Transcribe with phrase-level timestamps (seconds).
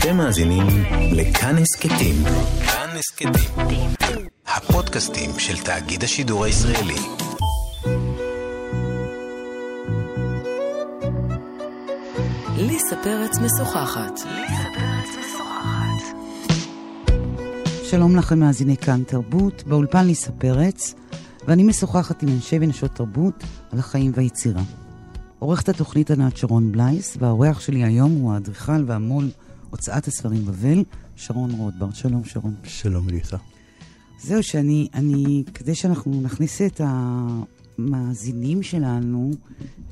[0.00, 0.66] אתם מאזינים
[1.12, 2.14] לכאן הסכתים.
[2.66, 3.88] כאן הסכתים.
[4.46, 6.94] הפודקאסטים של תאגיד השידור הישראלי.
[12.56, 14.20] ליסה פרץ משוחחת.
[17.84, 20.94] שלום לכם מאזיני כאן תרבות, באולפן ליסה פרץ,
[21.46, 24.62] ואני משוחחת עם אנשי ונשות תרבות על החיים והיצירה.
[25.38, 29.30] עורכת התוכנית ענת שרון בלייס, והאורח שלי היום הוא האדריכל והמו"ל
[29.70, 30.84] הוצאת הספרים בבל,
[31.16, 31.94] שרון רוטברט.
[31.94, 32.54] שלום, שרון.
[32.64, 33.36] שלום, ליסה.
[34.18, 39.30] זהו, שאני, אני, כדי שאנחנו נכניס את המאזינים שלנו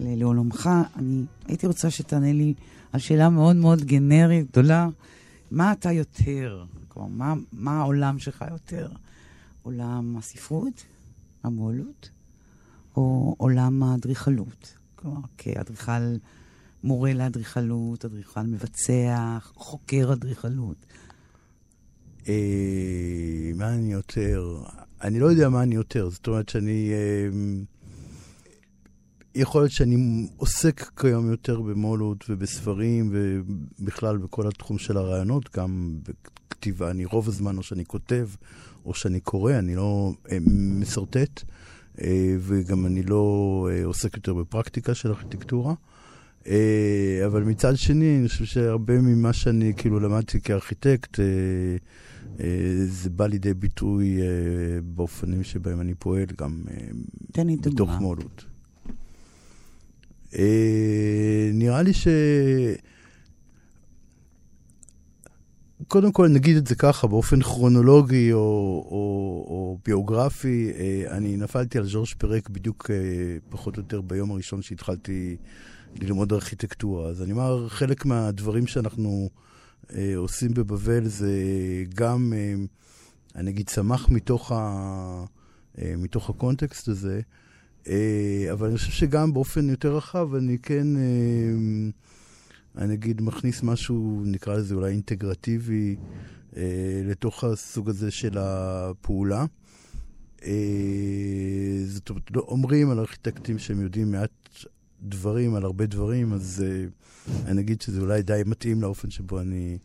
[0.00, 2.54] לעולמך, אני הייתי רוצה שתענה לי
[2.92, 4.88] על שאלה מאוד מאוד גנרית, גדולה.
[5.50, 6.64] מה אתה יותר?
[6.88, 8.88] כלומר, מה, מה העולם שלך יותר?
[9.62, 10.84] עולם הספרות,
[11.44, 12.10] המו"לות,
[12.96, 14.74] או עולם האדריכלות?
[14.94, 16.16] כלומר, כאדריכל,
[16.84, 20.86] מורה לאדריכלות, אדריכל מבצע, חוקר אדריכלות.
[22.28, 24.62] אה, מה אני יותר?
[25.02, 26.10] אני לא יודע מה אני יותר.
[26.10, 26.90] זאת אומרת שאני...
[26.92, 27.28] אה,
[29.34, 36.90] יכול להיות שאני עוסק כיום יותר במו"לות ובספרים ובכלל בכל התחום של הרעיונות, גם בכתיבה.
[36.90, 38.28] אני רוב הזמן או שאני כותב
[38.84, 40.38] או שאני קורא, אני לא אה,
[40.80, 41.42] משרטט.
[42.00, 45.74] אה, וגם אני לא עוסק יותר בפרקטיקה של ארכיטקטורה.
[47.26, 51.20] אבל מצד שני, אני חושב שהרבה ממה שאני כאילו למדתי כארכיטקט,
[52.86, 54.20] זה בא לידי ביטוי
[54.84, 56.62] באופנים שבהם אני פועל, גם
[57.60, 58.44] בתוך מולות.
[61.52, 62.08] נראה לי ש...
[65.88, 68.98] קודם כל נגיד את זה ככה, באופן כרונולוגי או, או,
[69.48, 72.96] או ביוגרפי, אה, אני נפלתי על ז'ורג' פרק בדיוק אה,
[73.50, 75.36] פחות או יותר ביום הראשון שהתחלתי
[75.96, 77.08] ללמוד ארכיטקטורה.
[77.08, 79.28] אז אני אומר, חלק מהדברים שאנחנו
[79.94, 81.32] אה, עושים בבבל זה
[81.94, 82.32] גם,
[83.36, 85.24] אני אגיד, צמח מתוך, ה,
[85.78, 87.20] מתוך הקונטקסט הזה,
[88.52, 90.86] אבל אני חושב שגם באופן יותר רחב, אני כן...
[92.78, 95.96] אני אגיד, מכניס משהו, נקרא לזה אולי אינטגרטיבי,
[96.56, 99.44] אה, לתוך הסוג הזה של הפעולה.
[100.44, 100.52] אה,
[101.84, 104.47] זאת אומרת, לא אומרים על ארכיטקטים שהם יודעים מעט
[105.02, 106.84] דברים על הרבה דברים, אז אה,
[107.50, 109.78] אני אגיד שזה אולי די מתאים לאופן שבו אני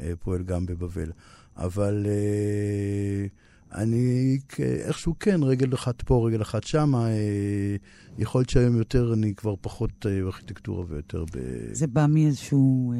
[0.00, 1.12] אה, פועל גם בבבל.
[1.56, 3.26] אבל אה,
[3.74, 7.08] אני איכשהו כן, רגל אחת פה, רגל אחת שמה.
[7.08, 7.76] אה,
[8.18, 11.38] יכול להיות שהיום יותר, אני כבר פחות אה, בארכיטקטורה ויותר ב...
[11.72, 12.98] זה בא מאיזשהו אה,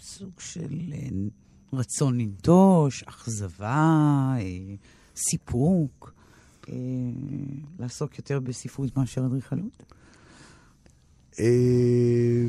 [0.00, 1.08] סוג של אה,
[1.72, 4.74] רצון לנטוש, אכזבה, אה,
[5.16, 6.12] סיפוק,
[7.78, 9.82] לעסוק יותר בספרות מאשר אדריכלות?
[11.40, 12.46] אה...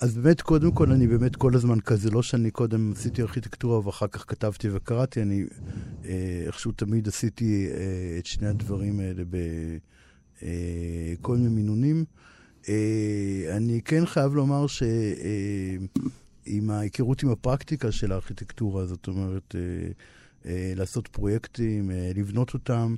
[0.00, 4.06] אז באמת, קודם כל, אני באמת כל הזמן כזה, לא שאני קודם עשיתי ארכיטקטורה ואחר
[4.06, 5.44] כך כתבתי וקראתי, אני
[6.04, 9.22] אה, איכשהו תמיד עשיתי אה, את שני הדברים האלה
[10.42, 12.04] בכל מיני מינונים.
[13.56, 15.76] אני כן חייב לומר אה,
[16.68, 19.54] ההיכרות עם הפרקטיקה של הארכיטקטורה, זאת אומרת,
[20.48, 22.94] לעשות פרויקטים, לבנות אותם,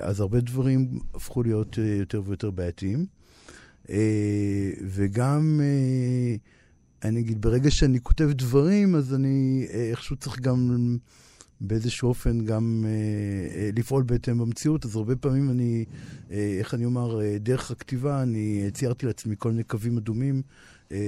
[0.00, 3.06] אז הרבה דברים הפכו להיות יותר ויותר בעייתיים.
[3.90, 6.36] אה, וגם, אה,
[7.08, 10.96] אני אגיד, ברגע שאני כותב דברים, אז אני אה, איכשהו צריך גם
[11.60, 12.84] באיזשהו אופן גם
[13.76, 14.84] לפעול בהתאם במציאות.
[14.84, 15.84] אז הרבה פעמים אני,
[16.30, 20.42] איך אני אומר, דרך הכתיבה, אני ציירתי לעצמי כל מיני קווים אדומים,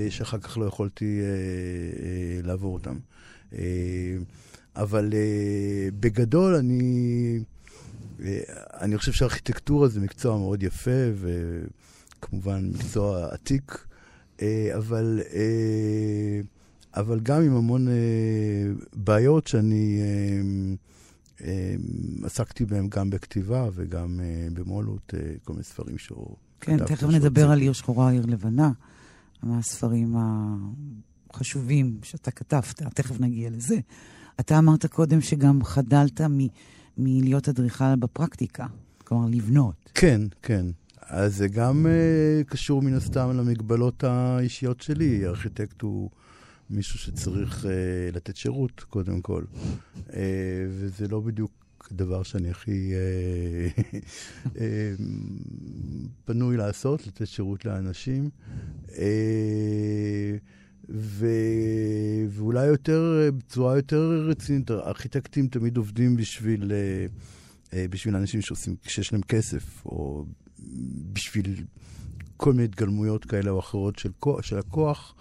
[0.08, 1.20] שאחר כך לא יכולתי
[2.42, 2.98] לעבור אותם.
[4.76, 5.12] אבל
[6.00, 7.40] בגדול, אני...
[8.80, 11.58] אני חושב שארכיטקטורה זה מקצוע מאוד יפה, ו...
[12.30, 13.86] כמובן מקצוע עתיק,
[14.42, 16.40] אה, אבל, אה,
[16.96, 17.94] אבל גם עם המון אה,
[18.92, 20.00] בעיות שאני
[22.24, 24.20] עסקתי בהן גם בכתיבה וגם
[24.52, 28.70] במולות, כל מיני ספרים שהוא כן, תכף נדבר על עיר שחורה, עיר לבנה,
[29.42, 30.16] מהספרים
[31.30, 33.76] החשובים שאתה כתבת, תכף נגיע לזה.
[34.40, 36.46] אתה אמרת קודם שגם חדלת מ-
[36.98, 38.66] מלהיות אדריכל בפרקטיקה,
[39.04, 39.90] כלומר לבנות.
[39.94, 40.66] כן, כן.
[41.08, 45.26] אז זה גם uh, קשור מן הסתם למגבלות האישיות שלי.
[45.26, 46.10] ארכיטקט הוא
[46.70, 47.66] מישהו שצריך uh,
[48.16, 49.44] לתת שירות, קודם כל.
[50.08, 50.12] Uh,
[50.68, 52.92] וזה לא בדיוק דבר שאני הכי
[56.24, 58.30] פנוי לעשות, לתת שירות לאנשים.
[60.88, 61.26] ו...
[62.28, 66.72] ואולי יותר, בצורה יותר רצינית, ארכיטקטים תמיד עובדים בשביל,
[67.74, 70.24] בשביל אנשים שעושים, שיש להם כסף, או
[71.12, 71.64] בשביל
[72.36, 75.14] כל מיני התגלמויות כאלה או אחרות של, כוח, של הכוח,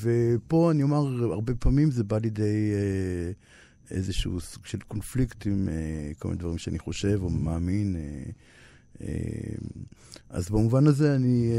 [0.00, 2.72] ופה אני אומר, הרבה פעמים זה בא לידי
[3.90, 5.68] איזשהו סוג של קונפליקט עם
[6.18, 7.96] כל מיני דברים שאני חושב או מאמין.
[10.30, 11.50] אז במובן הזה, אני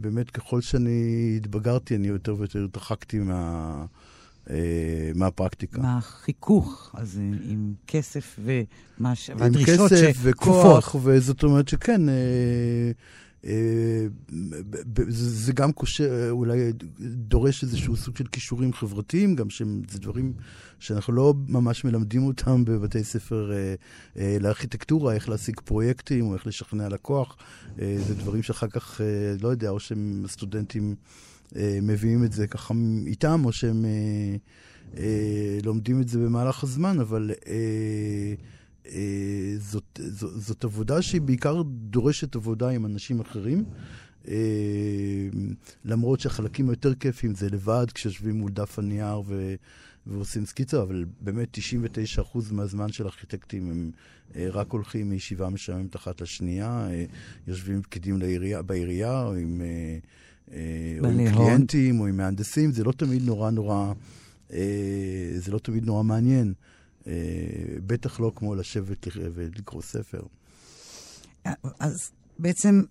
[0.00, 3.86] באמת, ככל שאני התבגרתי, אני יותר ויותר התרחקתי מה...
[4.50, 5.82] אה, מהפרקטיקה.
[5.82, 9.30] מהחיכוך הזה עם כסף ומש...
[9.38, 9.92] והדרישות שכפופות.
[9.92, 12.14] עם כסף וכוח, וזאת אומרת שכן, אה,
[13.44, 14.06] אה,
[15.08, 20.32] זה גם קושר, אולי דורש איזשהו סוג של כישורים חברתיים, גם שזה דברים
[20.78, 23.52] שאנחנו לא ממש מלמדים אותם בבתי ספר
[24.16, 27.36] לארכיטקטורה, איך להשיג פרויקטים או איך לשכנע לקוח.
[27.76, 29.00] זה דברים שאחר כך,
[29.40, 30.94] לא יודע, או שהם סטודנטים...
[31.56, 32.74] אה, מביאים את זה ככה
[33.06, 34.36] איתם, או שהם אה,
[34.96, 37.30] אה, לומדים את זה במהלך הזמן, אבל
[39.58, 43.64] זאת, זאת, זאת עבודה שהיא בעיקר דורשת עבודה עם אנשים אחרים.
[45.84, 49.54] למרות שהחלקים היותר כיפים זה לבד, כשיושבים מול דף הנייר ו,
[50.06, 51.58] ועושים סקיצה, אבל באמת
[52.18, 53.90] 99% מהזמן של ארכיטקטים הם
[54.34, 56.88] רק הולכים מישיבה משעממת אחת לשנייה,
[57.46, 59.62] יושבים פקידים לעירייה, בעירייה, או עם...
[60.52, 60.58] אה,
[61.00, 63.92] או עם קליינטים, או עם מהנדסים, זה לא תמיד נורא נורא,
[64.52, 64.58] אה,
[65.36, 66.52] זה לא תמיד נורא מעניין.
[67.06, 67.12] אה,
[67.86, 70.20] בטח לא כמו לשבת ולקרוא ספר.
[71.80, 72.82] אז בעצם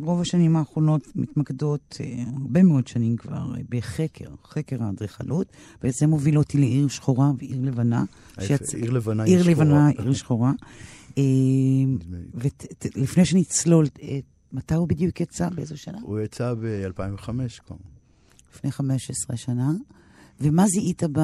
[0.00, 1.96] רוב השנים האחרונות מתמקדות,
[2.42, 5.52] הרבה מאוד שנים כבר, בחקר, חקר האדריכלות.
[5.82, 8.04] בעצם מוביל אותי לעיר שחורה ועיר לבנה.
[8.40, 8.74] שיצ...
[8.74, 9.54] עיר לבנה, עיר שחורה.
[9.54, 10.52] עיר לבנה, עיר שחורה.
[12.34, 13.86] ולפני שנצלול,
[14.56, 15.48] מתי הוא בדיוק יצא?
[15.48, 15.98] באיזו שנה?
[16.02, 17.30] הוא יצא ב-2005
[17.66, 17.76] כבר.
[18.54, 19.70] לפני 15 שנה.
[20.40, 21.20] ומה זיהית ב,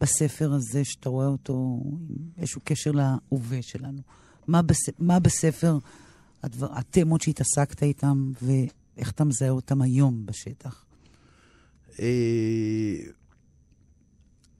[0.00, 4.00] בספר הזה, שאתה רואה אותו עם איזשהו קשר להווה שלנו?
[4.46, 5.78] מה, בס, מה בספר
[6.42, 10.84] הדבר, התמות שהתעסקת איתם, ואיך אתה מזהה אותם היום בשטח?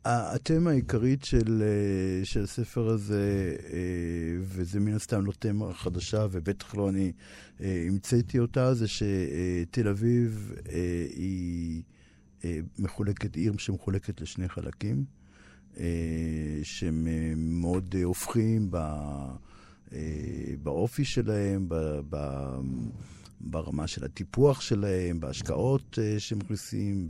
[0.08, 3.78] התמה העיקרית של, אה, של הספר הזה, אה,
[4.40, 7.12] וזה מן הסתם לא תמה חדשה, ובטח לא אני
[7.60, 10.52] אה, המצאתי אותה, זה שתל אביב
[11.16, 11.82] היא
[12.78, 15.04] מחולקת, עיר שמחולקת לשני חלקים,
[16.62, 18.70] שהם מאוד הופכים
[20.62, 21.68] באופי שלהם,
[23.40, 27.06] ברמה של הטיפוח שלהם, בהשקעות שמכניסים,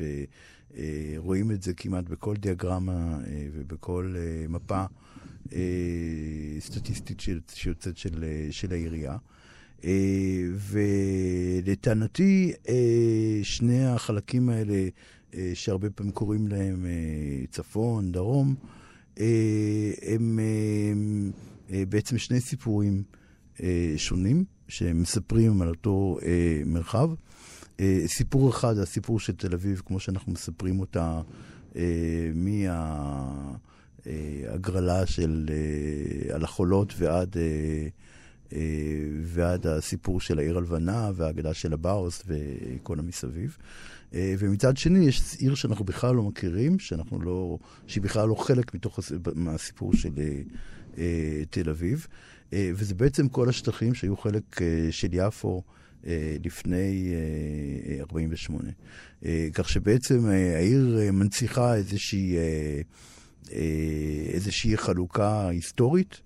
[1.17, 4.85] רואים את זה כמעט בכל דיאגרמה אה, ובכל אה, מפה
[6.61, 7.23] סטטיסטית
[7.55, 9.17] שיוצאת של, של העירייה.
[11.63, 12.53] ולטענתי,
[13.43, 14.89] שני החלקים האלה,
[15.55, 16.87] שהרבה פעמים קוראים להם
[17.51, 18.55] צפון, דרום,
[20.03, 20.41] הם
[21.89, 23.03] בעצם שני סיפורים
[23.97, 26.19] שונים שמספרים על אותו
[26.67, 27.11] מרחב.
[27.81, 31.21] אה, סיפור אחד, הסיפור של תל אביב, כמו שאנחנו מספרים אותה,
[31.77, 32.31] אה,
[34.05, 35.51] מההגרלה אה, של,
[36.35, 37.37] על החולות ועד,
[39.23, 43.59] ועד הסיפור של העיר הלבנה והאגדה של הבאוס וכל המסביב.
[44.13, 49.01] ומצד שני, יש עיר שאנחנו בכלל לא מכירים, שאנחנו לא, שהיא בכלל לא חלק מתוך,
[49.35, 50.13] מהסיפור של
[51.51, 52.07] תל אביב.
[52.53, 55.63] וזה בעצם כל השטחים שהיו חלק של יפו.
[56.07, 57.13] אה, לפני
[58.01, 58.65] 48.
[58.65, 58.71] אה,
[59.25, 60.27] אה, כך שבעצם
[60.57, 62.37] העיר מנציחה איזושהי,
[64.33, 66.21] איזושהי חלוקה היסטורית.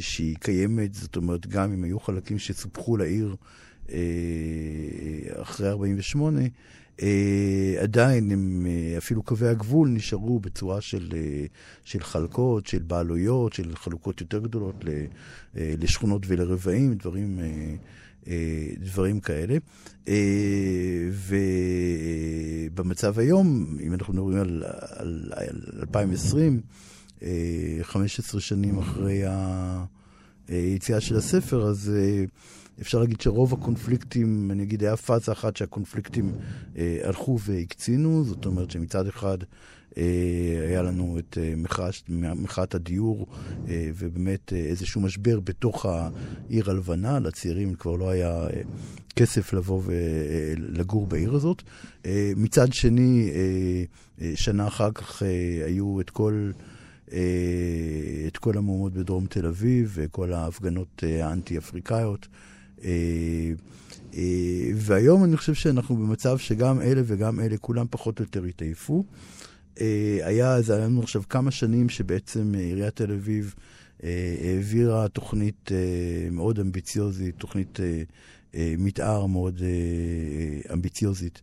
[0.00, 3.36] שהיא קיימת, זאת אומרת, גם אם היו חלקים שסופחו לעיר
[5.42, 6.40] אחרי 48,
[7.82, 8.66] עדיין הם,
[8.98, 11.08] אפילו קווי הגבול נשארו בצורה של,
[11.84, 14.84] של חלקות, של בעלויות, של חלוקות יותר גדולות
[15.54, 17.38] לשכונות ולרבעים, דברים
[18.78, 19.56] דברים כאלה.
[20.08, 21.08] אה,
[22.72, 24.62] ובמצב היום, אם אנחנו מדברים על,
[24.96, 26.60] על, על 2020,
[27.82, 29.22] 15 אה, שנים אחרי
[30.48, 31.92] היציאה של הספר, אז
[32.80, 36.32] אפשר להגיד שרוב הקונפליקטים, אני אגיד, היה פאזה אחת שהקונפליקטים
[37.04, 39.46] הלכו והקצינו, זאת אומרת שמצד אחד אה,
[40.68, 41.54] היה לנו את אה,
[42.34, 43.26] מחאת הדיור,
[43.68, 48.46] אה, ובאמת איזשהו משבר בתוך העיר הלבנה, לצעירים כבר לא היה
[49.16, 51.62] כסף לבוא ולגור בעיר הזאת.
[52.36, 53.30] מצד שני,
[54.34, 55.22] שנה אחר כך
[55.66, 56.50] היו את כל...
[58.26, 62.28] את כל המהומות בדרום תל אביב וכל ההפגנות האנטי-אפריקאיות.
[64.74, 69.04] והיום אני חושב שאנחנו במצב שגם אלה וגם אלה, כולם פחות או יותר התעייפו.
[69.80, 73.54] אה, היה, זה היה לנו עכשיו כמה שנים שבעצם אה, עיריית תל אביב
[74.04, 75.70] אה, העבירה תוכנית
[76.32, 77.78] מאוד אמביציוזית, תוכנית
[78.78, 79.60] מתאר מאוד
[80.72, 81.42] אמביציוזית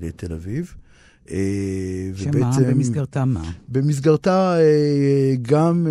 [0.00, 0.74] לתל אביב.
[1.26, 1.34] שמה?
[2.16, 3.52] ובעצם, במסגרתה מה?
[3.68, 4.56] במסגרתה
[5.42, 5.86] גם,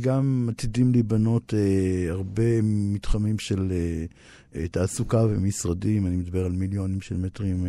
[0.00, 1.54] גם עתידים להיבנות
[2.08, 3.72] הרבה מתחמים של
[4.70, 7.66] תעסוקה ומשרדים, אני מדבר על מיליונים של מטרים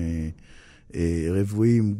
[1.30, 1.96] רבועים,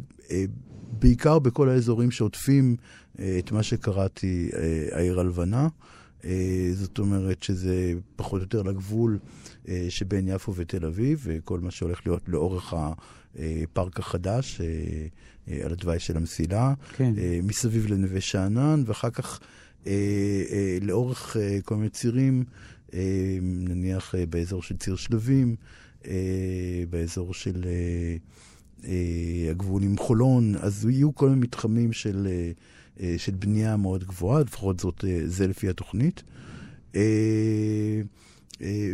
[0.92, 2.76] בעיקר בכל האזורים שעוטפים
[3.14, 4.50] את מה שקראתי
[4.92, 5.68] העיר הלבנה.
[6.72, 9.18] זאת אומרת שזה פחות או יותר לגבול
[9.88, 14.60] שבין יפו ותל אביב, וכל מה שהולך להיות לאורך הפארק החדש,
[15.64, 17.12] על התוואי של המסילה, כן.
[17.42, 19.40] מסביב לנווה שאנן, ואחר כך
[20.80, 22.44] לאורך כל מיני צירים,
[23.42, 25.56] נניח באזור של ציר שלבים,
[26.90, 27.64] באזור של
[29.50, 32.28] הגבול עם חולון, אז יהיו כל מיני מתחמים של,
[33.16, 36.22] של בנייה מאוד גבוהה, לפחות זאת, זה לפי התוכנית.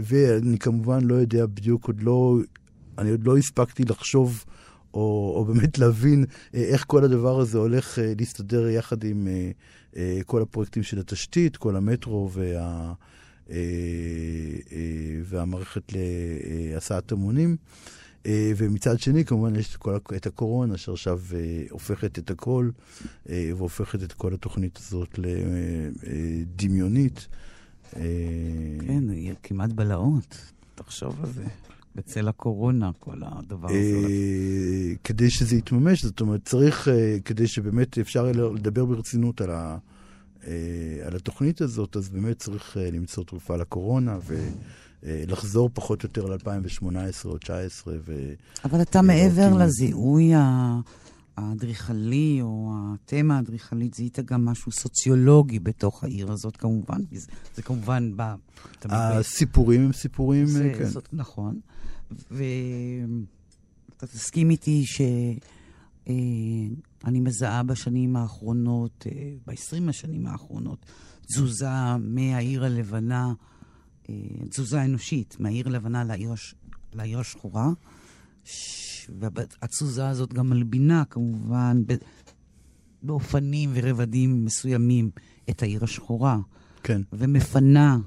[0.05, 2.39] ואני כמובן לא יודע בדיוק, עוד לא,
[2.99, 4.45] אני עוד לא הספקתי לחשוב
[4.95, 6.25] או, או באמת להבין
[6.55, 9.29] איך כל הדבר הזה הולך להסתדר יחד עם
[10.27, 12.93] כל הפרויקטים של התשתית, כל המטרו וה,
[15.25, 15.93] והמערכת
[16.73, 17.57] להסעת המונים.
[18.57, 19.79] ומצד שני, כמובן, יש
[20.17, 21.21] את הקורונה, שעכשיו
[21.71, 22.71] הופכת את הכל,
[23.27, 25.19] והופכת את כל התוכנית הזאת
[26.03, 27.29] לדמיונית.
[28.81, 31.45] כן, היא כמעט בלהות, תחשוב על זה.
[31.95, 34.09] בצל הקורונה, כל הדבר הזה.
[35.05, 36.89] כדי שזה יתממש, זאת אומרת, צריך,
[37.25, 39.79] כדי שבאמת אפשר לדבר ברצינות על, ה,
[41.07, 44.19] על התוכנית הזאת, אז באמת צריך למצוא תרופה לקורונה
[45.03, 47.95] ולחזור פחות או יותר ל-2018 או 2019.
[48.65, 50.33] אבל אתה מעבר לזיהוי
[51.37, 57.01] האדריכלי או התמה האדריכלית, זיהית גם משהו סוציולוגי בתוך העיר הזאת, כמובן.
[57.13, 58.35] זה, זה כמובן בא...
[58.85, 60.85] הסיפורים הם סיפורים, זה, כן.
[60.85, 61.61] זאת, נכון.
[62.11, 65.39] ואתה תסכים איתי שאני
[67.05, 70.87] אה, מזהה בשנים האחרונות, אה, ב-20 השנים האחרונות,
[71.27, 73.33] תזוזה מהעיר הלבנה,
[74.09, 74.15] אה,
[74.51, 76.55] תזוזה אנושית, מהעיר הלבנה לעיר, הש...
[76.93, 77.71] לעיר השחורה.
[79.19, 81.83] והתזוזה הזאת גם מלבינה, כמובן,
[83.03, 85.11] באופנים ורבדים מסוימים
[85.51, 86.39] את העיר השחורה.
[86.83, 87.03] כן.
[87.13, 87.99] ומפנה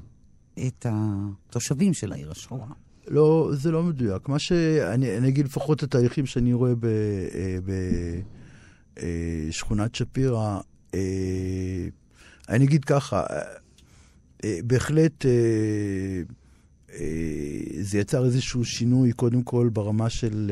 [0.67, 2.67] את התושבים של העיר השחורה.
[3.07, 4.29] לא, זה לא מדויק.
[4.29, 6.73] מה שאני אני אגיד לפחות את התהליכים שאני רואה
[9.47, 10.59] בשכונת שפירא,
[12.49, 13.23] אני אגיד ככה,
[14.45, 15.25] בהחלט
[17.81, 20.51] זה יצר איזשהו שינוי, קודם כל ברמה של...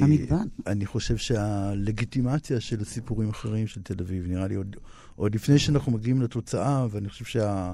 [0.00, 0.48] המגוון.
[0.66, 4.76] אני חושב שהלגיטימציה של סיפורים אחרים של תל אביב, נראה לי עוד,
[5.16, 7.72] עוד לפני שאנחנו מגיעים לתוצאה, ואני חושב שה...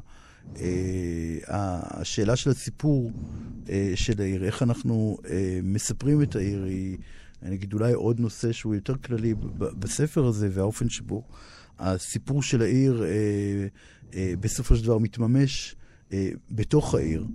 [0.55, 0.59] Uh,
[1.49, 3.13] השאלה של הסיפור
[3.67, 5.27] uh, של העיר, איך אנחנו uh,
[5.63, 6.99] מספרים את העיר, היא,
[7.43, 11.23] אני אגיד, אולי עוד נושא שהוא יותר כללי בספר הזה, והאופן שבו
[11.79, 13.05] הסיפור של העיר
[14.11, 15.77] uh, בסופו של דבר מתממש
[16.09, 16.13] uh,
[16.51, 17.27] בתוך העיר.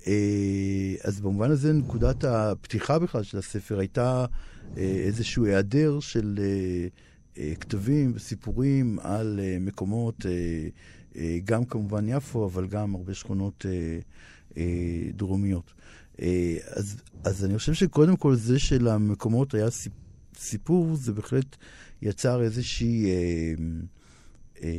[0.00, 0.06] Uh,
[1.04, 7.40] אז במובן הזה, נקודת הפתיחה בכלל של הספר הייתה uh, איזשהו היעדר של uh, uh,
[7.60, 10.16] כתבים וסיפורים על uh, מקומות...
[10.20, 10.26] Uh,
[11.44, 13.98] גם כמובן יפו, אבל גם הרבה שכונות אה,
[14.56, 15.72] אה, דרומיות.
[16.22, 19.68] אה, אז, אז אני חושב שקודם כל זה שלמקומות היה
[20.36, 21.56] סיפור, זה בהחלט
[22.02, 23.54] יצר איזושהי אה,
[24.62, 24.70] אה,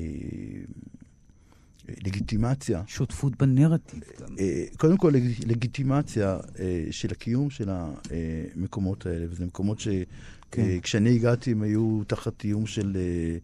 [2.05, 2.81] לגיטימציה.
[2.87, 3.99] שותפות בנרטיב.
[4.39, 5.11] אה, קודם כל
[5.45, 11.15] לגיטימציה אה, של הקיום של המקומות האלה, וזה מקומות שכשאני כן.
[11.15, 12.97] הגעתי הם היו תחת איום של...
[12.97, 13.37] אה,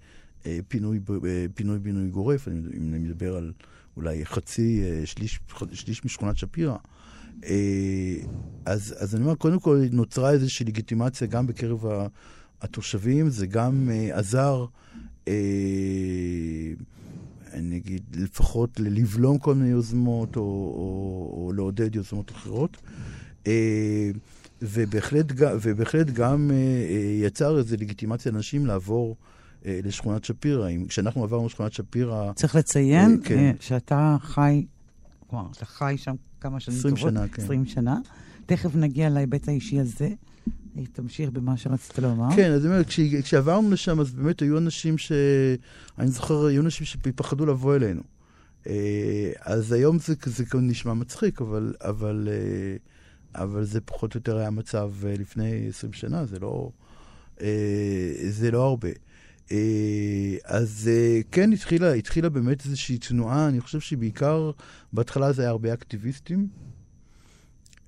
[1.54, 3.52] פינוי-בינוי גורף, אם אני מדבר על
[3.98, 5.40] אולי חצי, שליש,
[5.74, 6.76] שליש משכונת שפירא.
[8.66, 11.86] אז, אז אני אומר, קודם כל נוצרה איזושהי לגיטימציה גם בקרב
[12.62, 14.66] התושבים, זה גם עזר,
[17.80, 22.78] אני אגיד, לפחות לבלום כל מיני יוזמות או, או, או לעודד יוזמות אחרות.
[24.62, 25.26] ובהחלט,
[25.62, 26.52] ובהחלט גם
[27.22, 29.16] יצר איזו לגיטימציה לאנשים לעבור
[29.66, 30.70] לשכונת שפירא.
[30.88, 32.34] כשאנחנו עברנו לשכונת שפירא...
[32.34, 33.56] צריך לציין כן.
[33.60, 34.66] שאתה חי,
[35.28, 36.98] כלומר, אתה חי שם כמה שנים טובות.
[36.98, 37.44] 20 שנה, כן.
[37.44, 37.98] 20 שנה.
[38.46, 40.10] תכף נגיע להיבט האישי הזה.
[40.92, 42.36] תמשיך במה שרצית לומר.
[42.36, 42.84] כן, אז אני אומר,
[43.24, 45.12] כשעברנו לשם, אז באמת היו אנשים ש...
[45.98, 48.02] אני זוכר, היו אנשים שפחדו לבוא אלינו.
[49.42, 52.28] אז היום זה, זה נשמע מצחיק, אבל, אבל,
[53.36, 56.72] אבל זה פחות או יותר היה המצב לפני 20 שנה, זה לא,
[58.30, 58.90] זה לא הרבה.
[60.46, 60.90] אז
[61.32, 64.52] כן, התחילה, התחילה באמת איזושהי תנועה, אני חושב שבעיקר
[64.94, 66.48] בהתחלה זה היה הרבה אקטיביסטים,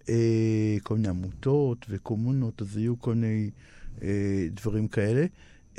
[0.09, 3.49] אה, כל מיני עמותות וקומונות, אז היו כל מיני
[4.01, 5.25] אה, דברים כאלה,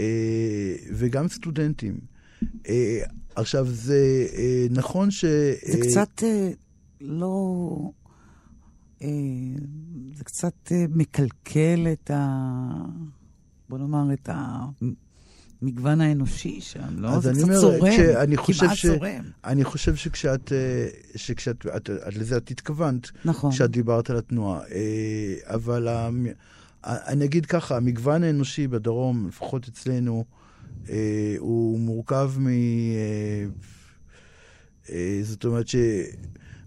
[0.00, 1.98] אה, וגם סטודנטים.
[2.68, 3.02] אה,
[3.34, 5.24] עכשיו, זה אה, נכון ש...
[5.24, 6.50] זה אה, קצת אה,
[7.00, 7.90] לא...
[9.02, 9.08] אה,
[10.14, 12.48] זה קצת אה, מקלקל את ה...
[13.68, 14.28] בוא נאמר, את
[15.62, 17.20] המגוון האנושי שם, לא?
[17.20, 17.92] זה קצת אומר, צורם,
[18.36, 19.24] כמעט ש- צורם.
[19.44, 23.50] אני חושב שכשאת, אה, שכשאת, את, את, לזה את התכוונת, נכון.
[23.50, 24.60] כשאת דיברת על התנועה.
[24.70, 26.26] אה, אבל המ-
[26.84, 30.24] אני אגיד ככה, המגוון האנושי בדרום, לפחות אצלנו,
[30.90, 32.48] אה, הוא מורכב מ...
[35.22, 35.76] זאת אומרת ש...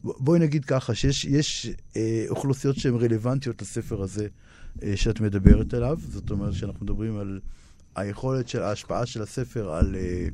[0.04, 4.28] בואי נגיד ככה, שיש יש, אה, אוכלוסיות שהן רלוונטיות לספר הזה
[4.84, 6.00] אה, שאת מדברת עליו.
[6.10, 7.40] זאת אומרת שאנחנו מדברים על
[7.96, 9.96] היכולת של ההשפעה של הספר על...
[9.96, 10.28] אה,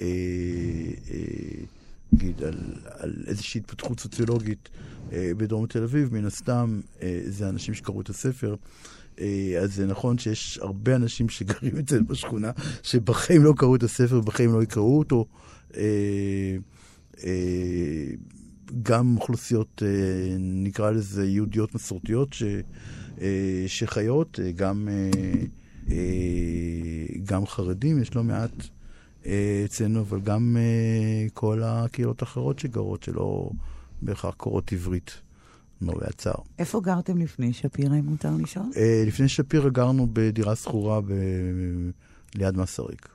[0.00, 0.06] אה,
[1.10, 1.64] אה,
[2.12, 2.58] נגיד, על,
[2.98, 4.68] על איזושהי התפתחות סוציולוגית
[5.12, 8.54] אה, בדרום תל אביב, מן הסתם אה, זה אנשים שקראו את הספר.
[9.20, 12.50] אה, אז זה נכון שיש הרבה אנשים שגרים אצלנו בשכונה,
[12.82, 15.26] שבחיים לא קראו את הספר ובחיים לא יקראו אותו.
[15.76, 16.56] אה,
[17.24, 18.06] אה,
[18.82, 19.82] גם אוכלוסיות,
[20.38, 22.42] נקרא לזה יהודיות מסורתיות, ש,
[23.66, 24.88] שחיות, גם,
[27.24, 28.50] גם חרדים, יש לא מעט
[29.26, 33.50] אה, אצלנו, אבל גם אה, כל הקהילות האחרות שגרות, שלא
[34.02, 35.20] בהכרח קוראות עברית,
[35.82, 36.42] למרבה הצער.
[36.58, 38.66] איפה גרתם לפני שפירא, אם מותר לשאול?
[38.76, 41.12] אה, לפני שפירא גרנו בדירה שכורה ב...
[42.34, 43.08] ליד מסריק.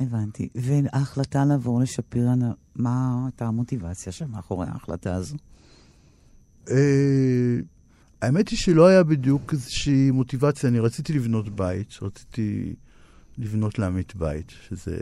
[0.00, 0.48] הבנתי.
[0.54, 2.34] וההחלטה לעבור לשפירא,
[2.76, 5.36] מה הייתה המוטיבציה שמאחורי ההחלטה הזו?
[8.22, 12.74] האמת היא שלא היה בדיוק איזושהי מוטיבציה, אני רציתי לבנות בית, רציתי
[13.38, 14.96] לבנות לעמית בית, שזה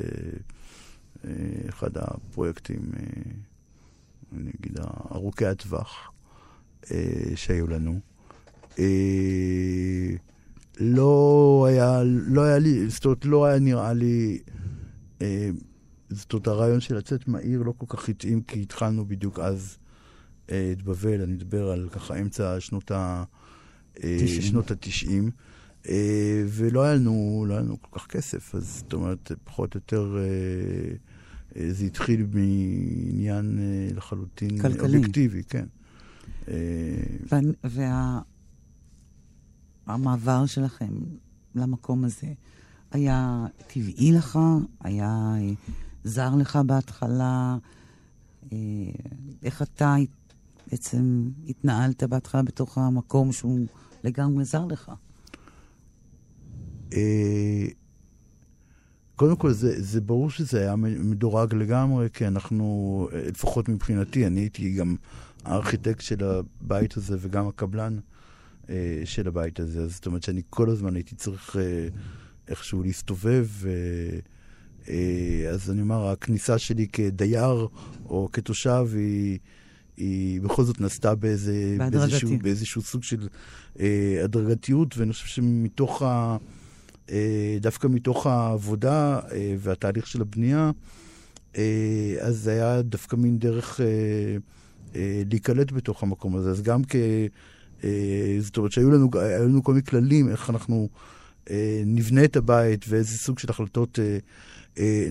[1.25, 1.31] אה,
[1.69, 3.03] אחד הפרויקטים, אה,
[4.37, 4.79] אני אגיד,
[5.13, 6.13] ארוכי הטווח
[6.91, 8.01] אה, שהיו לנו.
[8.79, 10.11] אה,
[10.81, 14.39] לא היה, לא היה לי, זאת אומרת, לא היה נראה לי,
[15.23, 15.51] אה,
[16.11, 19.79] זאת אומרת, הרעיון של לצאת מהעיר לא כל כך התאים, כי התחלנו בדיוק אז
[20.73, 23.25] את בבל, אני מדבר על ככה אמצע שנות ה...
[24.05, 24.43] אה, תשעים.
[24.43, 25.31] שנות התשעים,
[26.49, 30.17] ולא היה לנו, לא היה לנו כל כך כסף, אז זאת אומרת, פחות או יותר
[30.19, 30.23] אה,
[31.57, 33.59] אה, זה התחיל מעניין
[33.95, 34.97] לחלוטין כלכלי.
[34.97, 35.67] אובייקטיבי, כן.
[39.87, 40.93] והמעבר שלכם
[41.55, 42.33] למקום הזה
[42.91, 44.39] היה טבעי לך?
[44.81, 45.35] היה
[46.05, 47.57] זר לך בהתחלה?
[49.43, 49.97] איך אתה
[50.71, 53.67] בעצם התנהלת בהתחלה בתוך המקום שהוא
[54.05, 54.91] לגמרי זר לך?
[56.93, 57.67] אה,
[59.17, 64.41] קודם כל, זה, זה ברור שזה היה מדורג לגמרי, כי אנחנו, אה, לפחות מבחינתי, אני
[64.41, 64.97] הייתי גם
[65.45, 67.99] הארכיטקט של הבית הזה וגם הקבלן
[68.71, 69.83] אה, של הבית הזה.
[69.83, 71.89] אז זאת אומרת שאני כל הזמן הייתי צריך אה,
[72.49, 73.47] איכשהו להסתובב.
[73.67, 73.71] אה,
[74.89, 77.69] אה, אז אני אומר, הכניסה שלי כדייר
[78.05, 79.39] או כתושב היא...
[79.99, 81.77] היא בכל זאת נעשתה באיזה.
[81.91, 83.29] באיזשהו, באיזשהו סוג של
[83.81, 86.37] אה, הדרגתיות, ואני חושב שמתוך ה...
[87.11, 90.71] אה, דווקא מתוך העבודה אה, והתהליך של הבנייה,
[91.57, 93.87] אה, אז זה היה דווקא מין דרך אה,
[94.97, 96.51] אה, להיקלט בתוך המקום הזה.
[96.51, 96.97] אז גם כ...
[97.85, 100.89] אה, זאת אומרת שהיו לנו, לנו כל מיני כללים איך אנחנו
[101.51, 104.19] אה, נבנה את הבית ואיזה סוג של החלטות אה,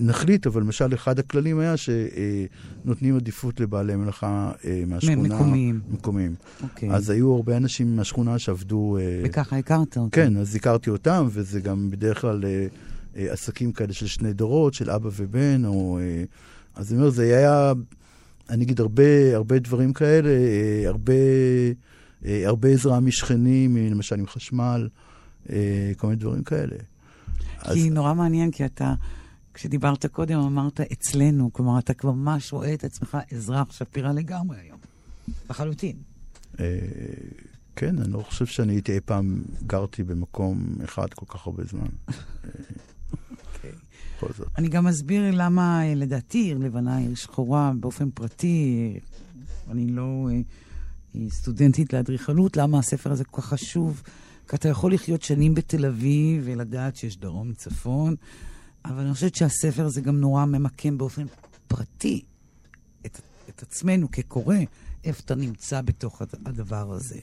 [0.00, 5.34] נחליט, אבל למשל אחד הכללים היה שנותנים עדיפות לבעלי מלאכה אה, מהשכונה.
[5.34, 5.80] מקומיים.
[5.90, 6.34] מקומיים.
[6.62, 6.90] אוקיי.
[6.90, 8.98] אז היו הרבה אנשים מהשכונה שעבדו...
[9.00, 10.10] אה, וככה הכרת אותם.
[10.10, 12.66] כן, אז הכרתי אותם, וזה גם בדרך כלל אה,
[13.16, 15.98] אה, עסקים כאלה של שני דורות, של אבא ובן, או...
[15.98, 16.24] אה,
[16.74, 17.72] אז אני אומר, זה היה,
[18.50, 21.12] אני אגיד, הרבה, הרבה דברים כאלה, אה, הרבה,
[22.24, 24.88] אה, הרבה עזרה משכנים, למשל עם חשמל,
[25.50, 26.76] אה, כל מיני דברים כאלה.
[27.58, 28.94] אז, כי נורא מעניין, כי אתה,
[29.58, 34.78] כשדיברת קודם, אמרת אצלנו, כלומר, אתה כבר ממש רואה את עצמך אזרח שפירא לגמרי היום.
[35.50, 35.96] לחלוטין.
[36.60, 36.66] אה,
[37.76, 41.86] כן, אני לא חושב שאני הייתי אי פעם גרתי במקום אחד כל כך הרבה זמן.
[42.08, 42.14] אה,
[43.54, 43.70] אוקיי.
[44.16, 44.48] בכל זאת.
[44.58, 48.98] אני גם אסביר למה, אה, לדעתי, עיר לבנה, עיר שחורה, באופן פרטי,
[49.70, 50.28] אני לא
[51.28, 54.02] סטודנטית לאדריכלות, למה הספר הזה כל כך חשוב.
[54.48, 58.14] כי אתה יכול לחיות שנים בתל אביב ולדעת שיש דרום מצפון,
[58.88, 61.26] אבל אני חושבת שהספר הזה גם נורא ממקם באופן
[61.68, 62.24] פרטי
[63.06, 64.56] את, את עצמנו כקורא,
[65.04, 67.18] איפה אתה נמצא בתוך הד- הדבר הזה.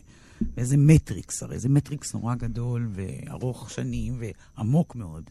[0.58, 4.21] ואיזה מטריקס, הרי זה מטריקס נורא גדול וארוך שנים
[4.58, 5.23] ועמוק מאוד.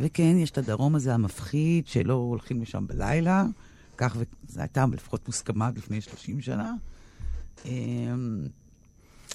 [0.00, 3.44] וכן, יש את הדרום הזה המפחיד, שלא הולכים לשם בלילה,
[3.96, 4.22] כך ו...
[4.48, 6.74] זו הייתה לפחות מוסכמה לפני 30 שנה.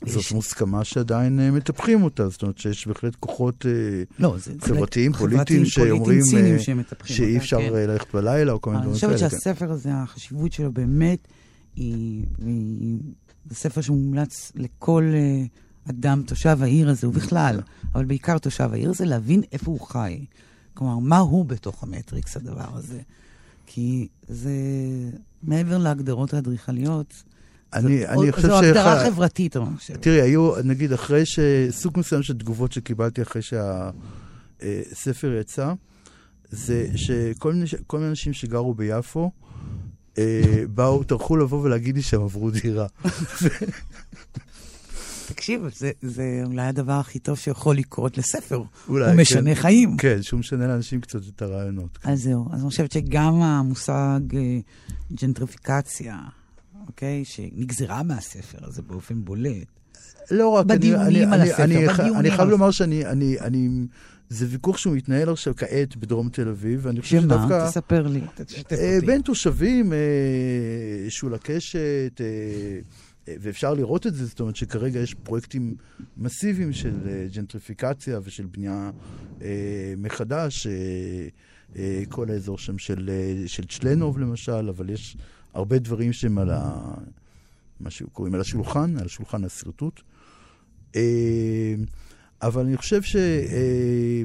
[0.06, 3.72] זאת מוסכמה שעדיין אה, מטפחים אותה, זאת אומרת שיש בהחלט כוחות אה,
[4.20, 4.36] לא.
[4.62, 6.58] חברתיים, פוליטיים, שאומרים אה,
[7.06, 7.74] שאי אפשר כן.
[7.74, 9.30] ללכת בלילה או כל מיני אני דברים חושבת כאלה.
[9.30, 9.36] כן.
[9.36, 11.28] שהספר הזה, החשיבות שלו באמת,
[11.76, 13.00] היא, היא,
[13.50, 15.14] זה ספר שמומלץ לכל
[15.90, 17.62] אדם, תושב העיר הזה, ובכלל,
[17.96, 20.26] אבל בעיקר תושב העיר הזה, להבין איפה הוא חי.
[20.74, 23.00] כלומר, מה הוא בתוך המטריקס, הדבר הזה.
[23.66, 24.52] כי זה
[25.44, 27.24] מעבר להגדרות האדריכליות,
[27.74, 30.02] אני, אני חושב זו הגדרה חברתית, אני חושבת.
[30.02, 31.40] תראי, היו, נגיד, אחרי ש...
[31.70, 33.42] סוג מסוים של תגובות שקיבלתי אחרי
[34.62, 35.74] שהספר יצא,
[36.50, 39.32] זה שכל מיני, כל מיני אנשים שגרו ביפו,
[40.18, 42.88] אה, באו, טרחו לבוא ולהגיד לי שהם עברו דירה.
[45.28, 48.64] תקשיב, זה, זה אולי הדבר הכי טוב שיכול לקרות לספר.
[48.88, 49.62] אולי, הוא משנה כן.
[49.62, 49.98] חיים.
[49.98, 52.00] כן, שהוא משנה לאנשים קצת את הרעיונות.
[52.04, 54.60] אז זהו, אז אני חושבת שגם המושג אה,
[55.14, 56.20] ג'נטריפיקציה,
[56.88, 59.68] אוקיי, שנגזרה מהספר הזה באופן בולט,
[60.32, 63.70] לא רק, בדיונים אני, על אני, הספר, אני, בדיונים אני חייב לומר שאני, אני, אני,
[64.30, 67.36] זה ויכוח שהוא מתנהל עכשיו כעת בדרום תל אביב, ואני חושב שמה?
[67.36, 67.68] שדווקא...
[67.70, 69.06] תספר לי, תשתף אה, אותי.
[69.06, 69.98] בין תושבים, אה,
[71.10, 72.26] שולה קשת, אה,
[73.28, 75.76] אה, ואפשר לראות את זה, זאת אומרת שכרגע יש פרויקטים
[76.18, 78.92] מסיביים של אה, ג'נטריפיקציה ושל בנייה
[79.42, 80.72] אה, מחדש, אה,
[81.76, 85.18] אה, כל האזור שם של, אה, של צ'לנוב למשל, אבל יש
[85.56, 86.94] הרבה דברים שהם על ה...
[87.80, 90.02] מה שקוראים על השולחן, על השולחן השרטוט.
[90.96, 91.76] אה,
[92.42, 93.16] אבל אני חושב ש...
[93.16, 94.24] אה,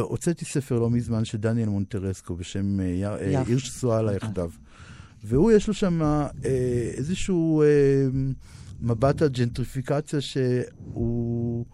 [0.00, 3.42] הוצאתי ספר לא מזמן של דניאל מונטרסקו בשם אה.
[3.46, 4.50] עיר שסועה עליי יחדיו.
[5.24, 6.00] והוא, יש לו שם
[6.96, 7.62] איזשהו
[8.80, 11.64] מבט על ג'נטריפיקציה שהוא,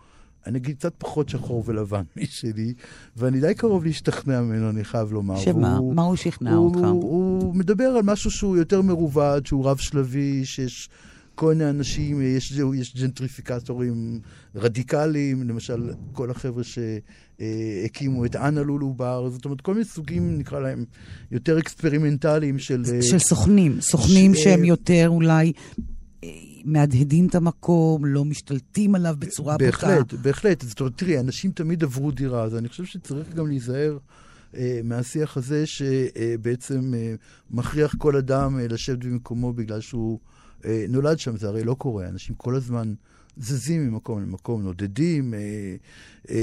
[0.47, 2.75] אני אגיד, קצת פחות שחור ולבן משלי,
[3.17, 5.37] ואני די קרוב להשתכנע ממנו, אני חייב לומר.
[5.39, 5.75] שמה?
[5.75, 6.79] והוא- מה הוא שכנע הוא, אותך?
[6.89, 7.03] הוא,
[7.43, 10.89] הוא מדבר על משהו שהוא יותר מרובד, שהוא רב-שלבי, שיש
[11.35, 14.21] כל מיני אנשים, יש, יש ג'נטריפיקטורים
[14.55, 20.61] רדיקליים, למשל כל החבר'ה שהקימו את אנה לולו בר, זאת אומרת, כל מיני סוגים, נקרא
[20.61, 20.85] להם,
[21.31, 22.83] יותר אקספרימנטליים של...
[22.95, 25.53] אה, של סוכנים, סוכנים ש- שהם יותר אולי
[26.25, 26.29] אה,
[26.69, 29.65] מהדהדים את המקום, לא משתלטים עליו בצורה בוטה.
[29.65, 30.63] בהחלט, בהחלט.
[30.63, 33.99] זאת אומרת, תראי, אנשים תמיד עברו דירה, אז אני חושב שצריך גם להיזהר
[34.57, 37.15] אה, מהשיח הזה, שבעצם אה,
[37.51, 40.19] מכריח כל אדם אה, לשבת במקומו בגלל שהוא
[40.65, 41.37] אה, נולד שם.
[41.37, 42.95] זה הרי לא קורה, אנשים כל הזמן
[43.37, 45.35] זזים ממקום למקום, נודדים.
[45.35, 45.39] אה,
[46.31, 46.37] אה,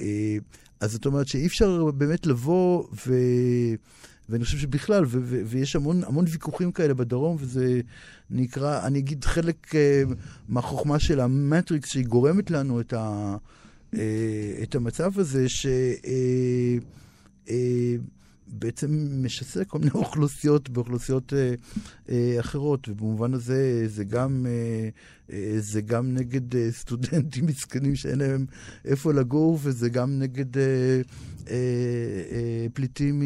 [0.00, 0.36] אה,
[0.80, 3.14] אז זאת אומרת שאי אפשר באמת לבוא ו...
[4.28, 7.80] ואני חושב שבכלל, ו- ו- ויש המון, המון ויכוחים כאלה בדרום, וזה
[8.30, 10.02] נקרא, אני אגיד, חלק אה,
[10.48, 13.36] מהחוכמה של המטריקס, שהיא גורמת לנו את, ה,
[13.94, 15.66] אה, את המצב הזה, ש...
[15.66, 16.76] אה,
[17.50, 17.96] אה,
[18.52, 21.54] בעצם משסה כל מיני אוכלוסיות באוכלוסיות אה,
[22.08, 24.88] אה, אחרות, ובמובן הזה זה גם, אה,
[25.32, 28.46] אה, זה גם נגד אה, סטודנטים מסכנים שאין להם
[28.84, 30.62] איפה לגור, וזה גם נגד אה,
[31.50, 31.54] אה,
[32.30, 33.22] אה, פליטים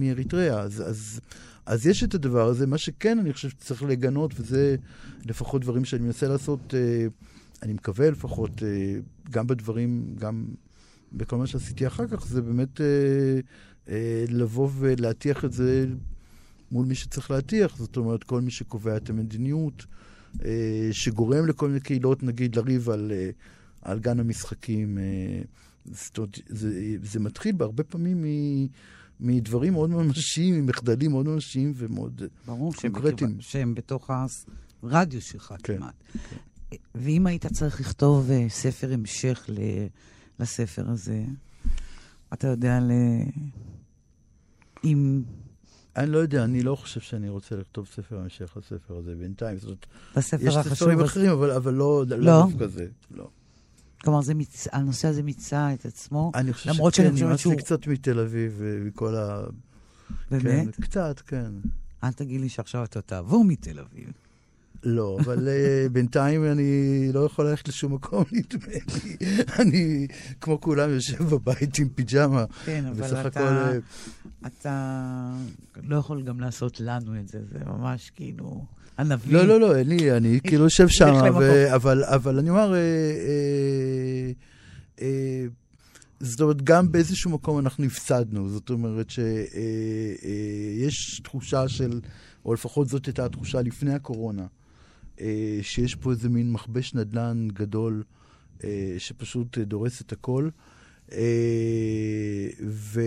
[0.00, 0.60] מאריתריאה.
[0.60, 1.20] אז, אז,
[1.66, 2.66] אז יש את הדבר הזה.
[2.66, 4.76] מה שכן, אני חושב שצריך לגנות, וזה
[5.26, 7.06] לפחות דברים שאני מנסה לעשות, אה,
[7.62, 8.94] אני מקווה לפחות, אה,
[9.30, 10.46] גם בדברים, גם
[11.12, 12.80] בכל מה שעשיתי אחר כך, זה באמת...
[12.80, 13.40] אה,
[14.28, 15.86] לבוא ולהטיח את זה
[16.72, 19.86] מול מי שצריך להטיח, זאת אומרת, כל מי שקובע את המדיניות,
[20.44, 20.50] אה,
[20.92, 23.30] שגורם לכל מיני קהילות, נגיד, לריב על, אה,
[23.82, 24.98] על גן המשחקים.
[24.98, 25.42] אה,
[25.92, 26.70] זאת אומרת, זה,
[27.02, 28.66] זה מתחיל בהרבה פעמים מ,
[29.20, 32.22] מדברים מאוד ממשיים, ממחדלים מאוד ממשיים ומאוד...
[32.46, 33.30] ברור קונקרטיים.
[33.30, 34.10] בקרבה- שהם בתוך
[34.82, 35.76] הרדיוס שלך כן.
[35.76, 35.94] כמעט.
[36.94, 39.86] ואם היית צריך לכתוב אה, ספר המשך ל-
[40.42, 41.24] לספר הזה,
[42.32, 42.90] אתה יודע, ל...
[44.84, 45.22] אם
[45.96, 49.56] אני לא יודע, אני לא חושב שאני רוצה לכתוב ספר המשך לספר הזה בינתיים.
[49.58, 49.86] זאת אומרת,
[50.16, 52.16] בספר יש ספרים אחרים, אבל, אבל לא, לא.
[52.18, 52.42] לא?
[52.50, 52.86] דווקא זה.
[53.10, 53.28] לא.
[54.04, 54.32] כלומר, זה.
[54.72, 58.54] הנושא הזה מיצה את עצמו, אני חושב למרות שכן, שאני חושבת שהוא- קצת מתל אביב
[58.58, 59.44] ומכל ה...
[60.30, 60.76] באמת?
[60.76, 61.52] כן, קצת, כן.
[62.04, 64.12] אל תגיד לי שעכשיו אתה תעבור מתל אביב.
[64.82, 68.72] לא, אבל אה, בינתיים אני לא יכול ללכת לשום מקום, נדמה
[69.04, 69.16] לי.
[69.58, 70.06] אני,
[70.40, 72.44] כמו כולם, יושב בבית עם פיג'מה.
[72.64, 73.78] כן, אבל אתה, הכל, אה,
[74.46, 75.32] אתה
[75.82, 78.64] לא יכול גם לעשות לנו את זה, זה ממש כאילו
[78.98, 79.34] הנביא.
[79.34, 81.14] לא, לא, לא, אין לי, אני כאילו יושב שם.
[81.38, 84.32] ו- אבל, אבל אני אומר, אה, אה,
[85.00, 85.46] אה,
[86.20, 88.48] זאת אומרת, גם באיזשהו מקום אנחנו הפסדנו.
[88.48, 89.20] זאת אומרת שיש
[91.24, 92.00] תחושה של,
[92.44, 94.46] או לפחות זאת הייתה התחושה לפני הקורונה,
[95.20, 98.02] אה, שיש פה איזה מין מכבש נדל"ן גדול
[98.64, 100.48] אה, שפשוט אה, דורס את הכל.
[101.12, 103.00] אה, ו...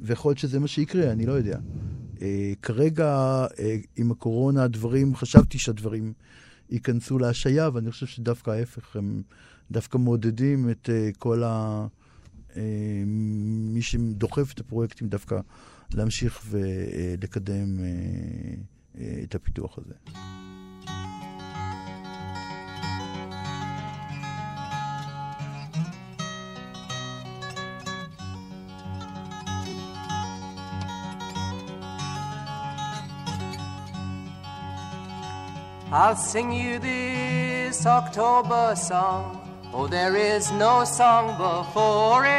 [0.00, 1.58] ויכול להיות שזה מה שיקרה, אני לא יודע.
[2.22, 3.06] אה, כרגע,
[3.58, 6.12] אה, עם הקורונה, הדברים, חשבתי שהדברים
[6.70, 9.22] ייכנסו להשעיה, ואני חושב שדווקא ההפך, הם
[9.70, 11.86] דווקא מעודדים את uh, כל ה...
[12.50, 12.54] Uh,
[13.74, 15.40] מי שדוחף את הפרויקטים דווקא
[15.94, 19.94] להמשיך ולקדם uh, את הפיתוח הזה.
[35.92, 39.40] I'll sing you this October song.
[39.74, 42.30] Oh, there is no song before it.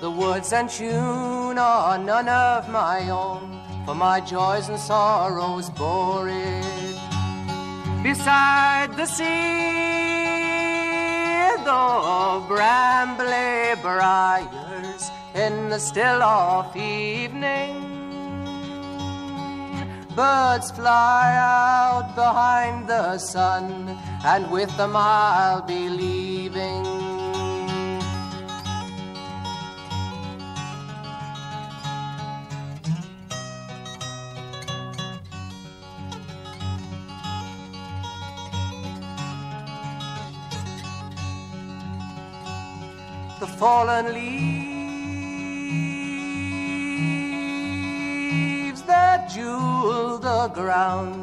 [0.00, 6.28] The words and tune are none of my own, for my joys and sorrows bore
[6.28, 6.98] it.
[8.02, 9.22] Beside the sea,
[11.62, 18.01] the brambly briars in the still off evening
[20.14, 26.84] Birds fly out behind the sun, and with them I'll be leaving.
[43.40, 44.61] The fallen leaves
[48.92, 51.20] that jewel the ground.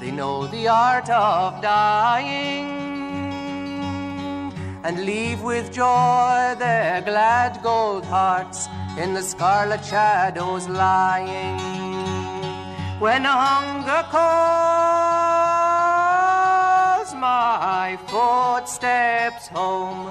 [0.00, 2.68] They know the art of dying
[4.86, 8.60] and leave with joy their glad gold hearts
[9.02, 11.58] in the scarlet shadows lying.
[13.04, 14.70] When hunger calls
[17.30, 20.02] my footsteps home,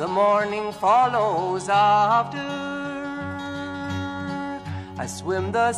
[0.00, 2.48] the morning follows after.
[5.04, 5.72] I swim the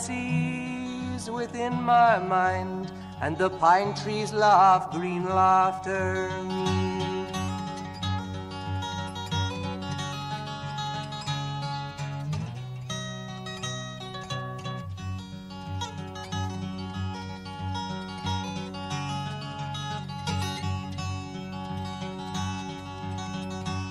[1.28, 6.30] within my mind, and the pine trees laugh green laughter.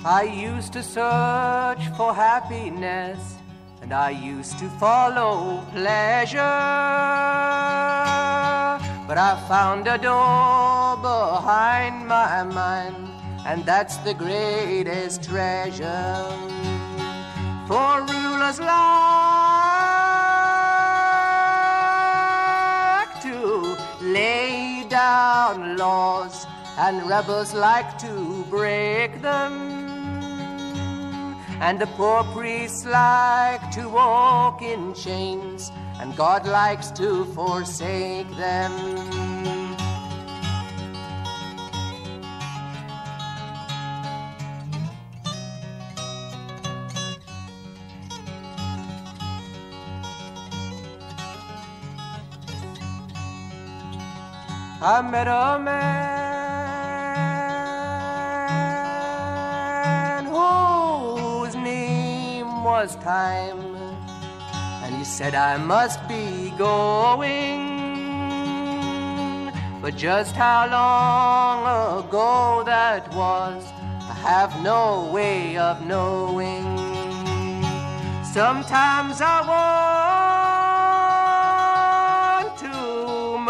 [0.06, 3.39] I used to search for happiness
[3.90, 6.38] and I used to follow pleasure.
[9.08, 13.10] But I found a door behind my mind,
[13.48, 16.28] and that's the greatest treasure.
[17.68, 18.70] For rulers like
[23.24, 26.46] to lay down laws,
[26.78, 29.79] and rebels like to break them.
[31.62, 38.72] And the poor priests like to walk in chains, and God likes to forsake them.
[54.82, 56.39] I met a man
[62.82, 63.76] was time.
[64.84, 67.60] And he said, I must be going.
[69.82, 71.60] But just how long
[72.00, 73.66] ago that was,
[74.14, 76.64] I have no way of knowing.
[78.24, 79.38] Sometimes I
[82.42, 82.76] want to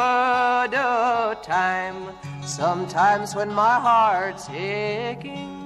[0.01, 1.99] murder time.
[2.41, 5.58] Sometimes when my heart's aching.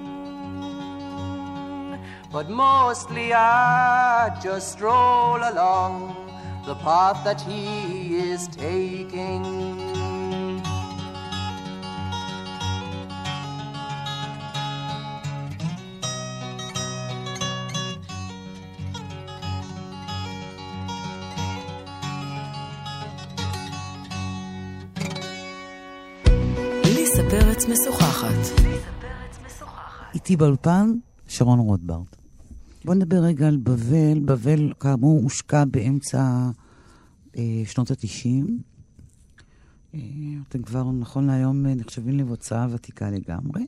[2.33, 5.93] But mostly I just stroll along
[6.65, 9.43] the path that he is taking.
[30.13, 30.93] איתי באולפן,
[31.27, 32.22] שרון רוטברט.
[32.85, 34.19] בוא נדבר רגע על בבל.
[34.25, 36.49] בבל, כאמור, הושקע באמצע
[37.37, 38.27] אה, שנות ה-90.
[39.95, 39.99] אה,
[40.49, 43.67] אתם כבר, נכון להיום, אה, נחשבים להוצאה ותיקה לגמרי.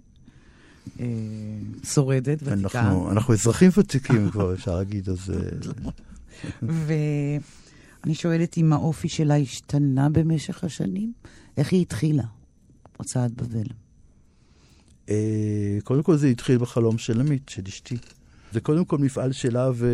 [0.99, 1.05] אה,
[1.83, 2.79] שורדת, ותיקה.
[2.79, 5.33] אנחנו, אנחנו אזרחים ותיקים כבר, אפשר להגיד, אז...
[6.61, 11.13] ואני שואלת אם האופי שלה השתנה במשך השנים?
[11.57, 12.23] איך היא התחילה,
[12.97, 13.67] הוצאת בבל?
[15.83, 17.97] קודם כל זה התחיל בחלום של עמית, של אשתי.
[18.55, 19.87] זה קודם כל מפעל שלה ו...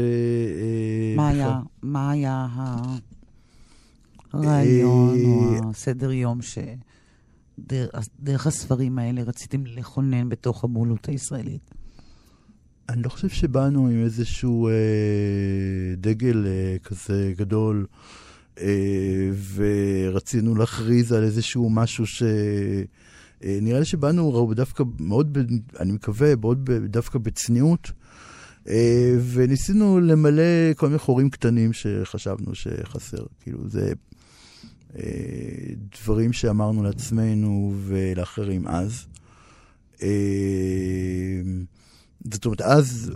[1.15, 2.82] מה היה, מה היה ה...
[4.34, 6.58] הרעיון או אה, הסדר יום ש...
[8.19, 11.71] דרך, הספרים האלה רציתם לכונן בתוך הבולות הישראלית?
[12.89, 14.74] אני לא חושב שבאנו עם איזשהו אה,
[15.97, 17.86] דגל אה, כזה גדול,
[18.60, 22.24] אה, ורצינו להכריז על איזשהו משהו ש...
[23.43, 25.41] אה, נראה לי שבאנו דווקא מאוד, ב,
[25.80, 28.01] אני מקווה, מאוד ב, דווקא בצניעות, אה,
[29.34, 33.26] וניסינו למלא כל מיני חורים קטנים שחשבנו שחסר.
[33.39, 33.93] כאילו, זה
[34.95, 35.04] אה,
[36.02, 39.06] דברים שאמרנו לעצמנו ולאחרים אז.
[40.02, 40.08] אה,
[42.34, 43.12] זאת אומרת, אז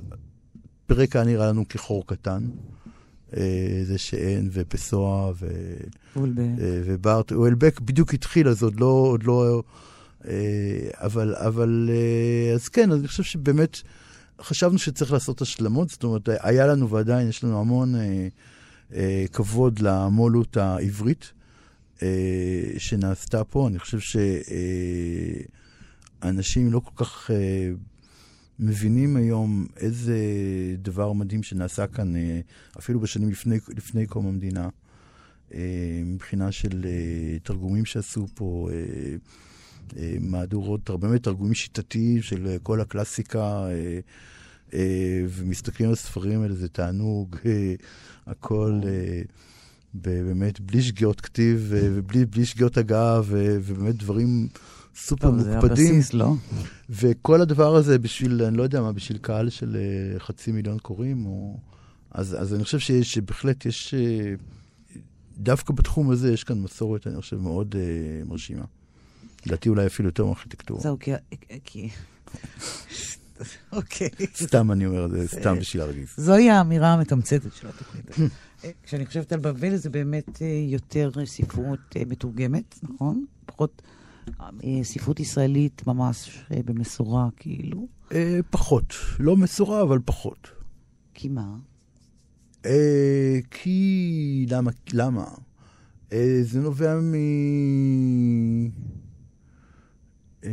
[0.90, 2.48] ברקע נראה לנו כחור קטן.
[3.38, 5.48] אה, זה שאין, ופסוע, ו...
[6.18, 9.64] אה, וברט, אולבק בדיוק התחיל, אז עוד לא, עוד לא...
[10.28, 13.82] אה, אבל, אבל, אה, אז כן, אז אני חושב שבאמת
[14.42, 18.28] חשבנו שצריך לעשות השלמות, זאת אומרת, היה לנו ועדיין יש לנו המון אה,
[18.94, 21.34] אה, כבוד למולות העברית
[22.04, 22.08] אה,
[22.78, 23.68] שנעשתה פה.
[23.68, 24.00] אני חושב
[26.22, 27.72] שאנשים לא כל כך אה,
[28.60, 30.18] מבינים היום איזה
[30.78, 32.40] דבר מדהים שנעשה כאן, אה,
[32.80, 34.70] אפילו בשנים לפני, לפני קום המדינה,
[35.54, 38.70] אה, מבחינה של אה, תרגומים שעשו פה.
[38.72, 39.16] אה, אה,
[40.20, 43.68] מהדורות, באמת תרגומים שיטתיים של אה, כל הקלאסיקה,
[44.74, 47.36] אה, ומסתכלים על הספרים האלה, זה תענוג,
[48.28, 48.82] הכל
[49.94, 54.48] באמת בלי שגיאות כתיב ובלי שגיאות הגעה, ובאמת דברים
[54.96, 55.60] סופר טוב, מוקפדים.
[55.60, 56.34] זה הבסיס, לא?
[56.90, 59.78] וכל הדבר הזה בשביל, אני לא יודע מה, בשביל קהל של
[60.18, 61.58] חצי מיליון קוראים, או...
[62.12, 63.94] אז, אז אני חושב שיש, שבהחלט יש,
[65.38, 68.66] דווקא בתחום הזה יש כאן מסורת, אני חושב, מאוד uh, מרשימה.
[69.46, 70.82] לדעתי אולי אפילו יותר מארכיטקטורה.
[70.82, 70.98] זהו,
[71.64, 71.90] כי...
[73.72, 74.10] אוקיי.
[74.36, 76.14] סתם אני אומר, זה סתם בשביל להרגיז.
[76.18, 78.32] זוהי האמירה המתמצתת של התוכנית.
[78.84, 83.26] כשאני חושבת על בבל, זה באמת אה, יותר ספרות אה, מתורגמת, נכון?
[83.46, 83.82] פחות
[84.40, 87.88] אה, ספרות ישראלית ממש במשורה, כאילו.
[88.50, 88.94] פחות.
[89.20, 90.48] לא מסורה, אבל פחות.
[91.14, 91.56] כי מה?
[93.52, 94.46] כי...
[94.50, 94.72] למה?
[94.94, 95.26] למה?
[96.42, 97.14] זה נובע מ...
[100.46, 100.52] אה,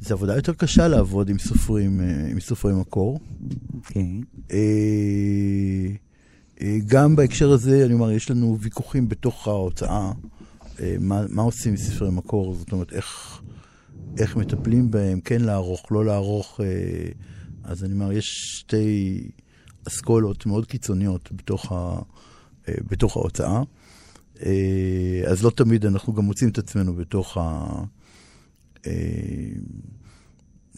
[0.00, 3.20] זה עבודה יותר קשה לעבוד עם סופרים, אה, עם סופרי מקור.
[3.74, 4.20] אוקיי.
[4.22, 4.52] Okay.
[6.60, 10.12] אה, גם בהקשר הזה, אני אומר, יש לנו ויכוחים בתוך ההוצאה,
[11.00, 13.40] מה, מה עושים עם ספרי מקור, זאת אומרת, איך,
[14.18, 16.60] איך מטפלים בהם, כן לערוך, לא לערוך.
[17.64, 18.26] אז אני אומר, יש
[18.58, 19.30] שתי
[19.88, 21.98] אסכולות מאוד קיצוניות בתוך, ה,
[22.68, 23.62] בתוך ההוצאה.
[24.46, 27.66] אה, אז לא תמיד אנחנו גם מוצאים את עצמנו בתוך ה...
[28.86, 28.92] אה,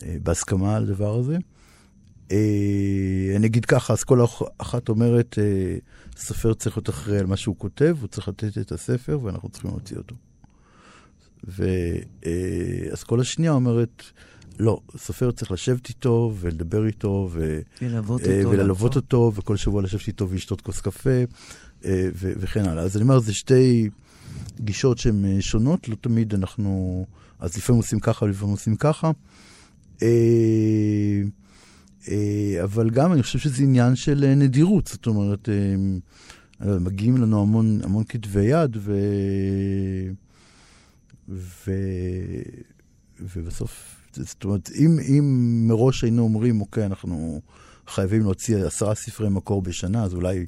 [0.03, 1.39] אה, בהסכמה על הדבר הזה.
[3.37, 4.25] אני אגיד ככה, אז כל
[4.59, 5.39] אחת אומרת,
[6.17, 9.71] סופר צריך להיות אחראי על מה שהוא כותב, הוא צריך לתת את הספר ואנחנו צריכים
[9.71, 10.15] להוציא אותו.
[11.45, 14.03] ואז כל השנייה אומרת,
[14.59, 17.61] לא, סופר צריך לשבת איתו ולדבר איתו, ו...
[17.83, 18.51] ללוות אותו.
[18.51, 21.25] וללוות אותו, וכל שבוע לשבת איתו ולשתות כוס קפה,
[22.15, 22.83] וכן הלאה.
[22.83, 23.89] אז אני אומר, זה שתי
[24.61, 27.05] גישות שהן אה, שונות, לא תמיד אנחנו,
[27.39, 29.11] אז לפעמים עושים ככה ולפעמים עושים ככה.
[30.03, 31.23] אה,
[32.65, 35.49] אבל גם אני חושב שזה עניין של נדירות, זאת אומרת,
[36.61, 38.93] מגיעים לנו המון, המון כתבי יד, ו...
[41.29, 41.73] ו...
[43.21, 45.25] ובסוף, זאת אומרת, אם, אם
[45.69, 47.41] מראש היינו אומרים, אוקיי, אנחנו
[47.87, 50.45] חייבים להוציא עשרה ספרי מקור בשנה, אז אולי אה,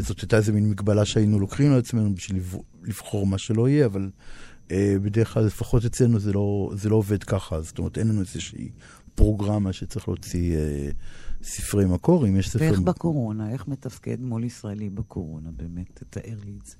[0.00, 2.42] זאת הייתה איזה מין מגבלה שהיינו לוקחים על עצמנו בשביל
[2.84, 4.10] לבחור מה שלא יהיה, אבל
[4.70, 7.60] אה, בדרך כלל, לפחות אצלנו, זה לא, זה לא עובד ככה.
[7.60, 8.70] זאת אומרת, אין לנו איזושהי
[9.14, 10.90] פרוגרמה שצריך להוציא אה,
[11.42, 12.64] ספרי מקור, אם יש ספר...
[12.64, 13.50] ואיך בקורונה?
[13.50, 15.90] איך מתפקד מול ישראלי בקורונה, באמת?
[15.94, 16.74] תתאר לי את זה.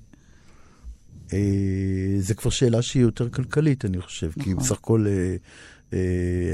[1.33, 4.29] אה, זה כבר שאלה שהיא יותר כלכלית, אני חושב.
[4.29, 4.43] נכון.
[4.43, 5.05] כי בסך הכל...
[5.07, 5.35] אה,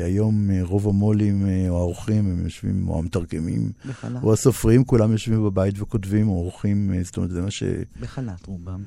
[0.05, 3.71] היום uh, רוב המו"לים uh, או העורכים הם יושבים, או המתרגמים.
[4.23, 7.63] או הסופרים, כולם יושבים בבית וכותבים, או עורכים, זאת אומרת, זה מה ש...
[7.99, 8.83] בחל"ת רובם.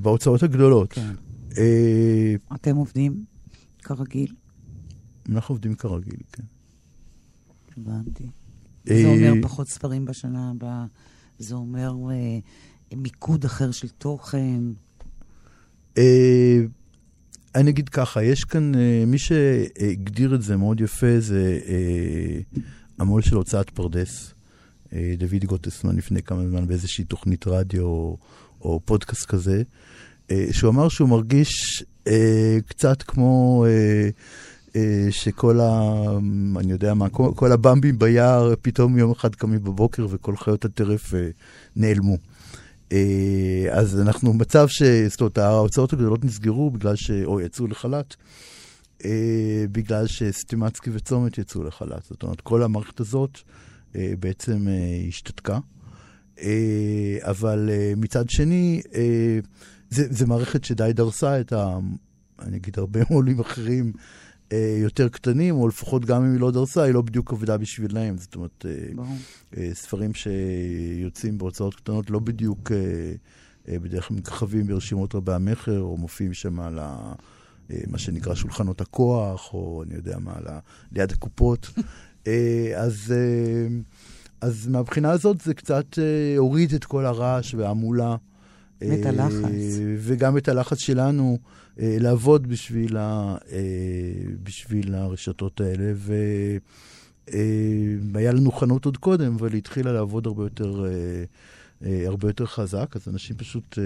[0.00, 0.92] בהוצאות הגדולות.
[0.92, 1.12] כן.
[2.54, 3.24] אתם עובדים
[3.82, 4.34] כרגיל?
[5.28, 6.42] אנחנו עובדים כרגיל, כן.
[7.76, 8.26] הבנתי.
[8.84, 10.86] זה אומר פחות ספרים בשנה הבאה,
[11.38, 11.94] זה אומר
[12.96, 14.62] מיקוד אחר של תוכן.
[17.54, 22.60] אני אגיד ככה, יש כאן, אה, מי שהגדיר את זה מאוד יפה זה אה,
[22.98, 24.34] המו"ל של הוצאת פרדס,
[24.92, 28.16] אה, דוד גוטסמן, לפני כמה זמן באיזושהי תוכנית רדיו או,
[28.60, 29.62] או פודקאסט כזה,
[30.50, 31.84] שהוא אמר שהוא מרגיש
[32.66, 33.66] קצת כמו...
[35.10, 35.92] שכל ה...
[36.56, 41.14] אני יודע מה, כל, כל הבמבים ביער פתאום יום אחד קמים בבוקר וכל חיות הטרף
[41.76, 42.16] נעלמו.
[42.92, 44.82] אה, אז אנחנו במצב ש...
[44.82, 47.10] זאת אומרת, ההוצאות הגדולות נסגרו בגלל ש...
[47.24, 48.16] או יצאו לחל"ת,
[49.04, 52.04] אה, בגלל שסטימצקי וצומת יצאו לחל"ת.
[52.04, 53.38] זאת אומרת, כל המערכת הזאת
[53.96, 54.66] אה, בעצם
[55.08, 55.58] השתתקה.
[57.20, 58.82] אבל מצד שני,
[59.90, 61.78] זו מערכת שדי דרסה את ה...
[62.42, 63.92] אני אגיד, הרבה עולים אחרים
[64.82, 68.18] יותר קטנים, או לפחות גם אם היא לא דרסה, היא לא בדיוק עבדה בשבילם.
[68.18, 69.04] זאת אומרת, אה,
[69.56, 72.70] אה, ספרים שיוצאים בהוצאות קטנות לא בדיוק
[73.68, 77.12] בדרך כלל מככבים ברשימות רבי המכר, או מופיעים שם על ה...
[77.86, 80.32] מה שנקרא שולחנות הכוח, או אני יודע מה,
[80.92, 81.70] ליד הקופות.
[82.76, 83.14] אז,
[84.40, 85.98] אז מהבחינה הזאת זה קצת
[86.36, 88.16] הוריד את כל הרעש וההמולה.
[88.78, 89.78] את הלחץ.
[89.98, 91.38] וגם את הלחץ שלנו.
[91.80, 93.58] אה, לעבוד בשביל, ה, אה,
[94.42, 96.58] בשביל הרשתות האלה, והיה
[98.30, 100.84] אה, לנו חנות עוד קודם, אבל היא התחילה לעבוד הרבה יותר,
[102.06, 103.78] הרבה יותר חזק, אז אנשים פשוט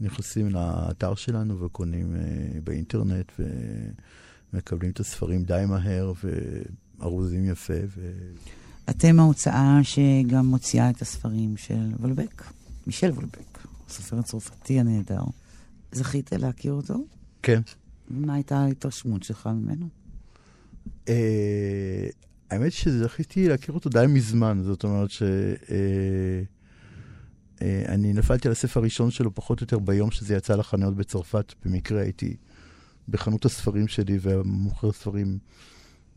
[0.00, 2.16] נכנסים לאתר שלנו וקונים
[2.64, 3.32] באינטרנט
[4.52, 6.12] ומקבלים את הספרים די מהר
[6.98, 7.74] וארוזים יפה.
[7.96, 8.12] ו...
[8.90, 12.44] אתם ההוצאה שגם מוציאה את הספרים של וולבק,
[12.86, 13.58] מישל וולבק,
[13.88, 15.22] הסופר הצרפתי הנהדר.
[15.96, 17.04] זכית להכיר אותו?
[17.42, 17.60] כן.
[18.10, 19.88] מה הייתה ההתרשמות שלך ממנו?
[21.08, 22.08] אה,
[22.50, 25.22] האמת שזכיתי להכיר אותו די מזמן, זאת אומרת ש...
[25.22, 26.42] אה,
[27.62, 31.54] אה, אני נפלתי על הספר הראשון שלו פחות או יותר ביום שזה יצא לחנויות בצרפת.
[31.64, 32.36] במקרה הייתי
[33.08, 35.38] בחנות הספרים שלי, והמוכר ספרים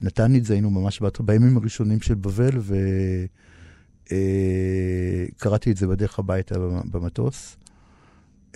[0.01, 2.59] נתן לי את זה, היינו ממש בימים הראשונים של בבל,
[5.35, 6.55] וקראתי את זה בדרך הביתה
[6.91, 7.57] במטוס.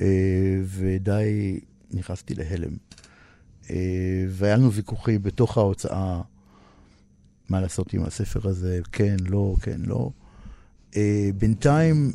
[0.02, 1.60] אה, ודי
[1.92, 2.78] נכנסתי להלם.
[3.70, 6.22] אה, והיה לנו ויכוחים בתוך ההוצאה,
[7.50, 10.10] מה לעשות עם הספר הזה, כן, לא, כן, לא.
[10.96, 12.12] אה, בינתיים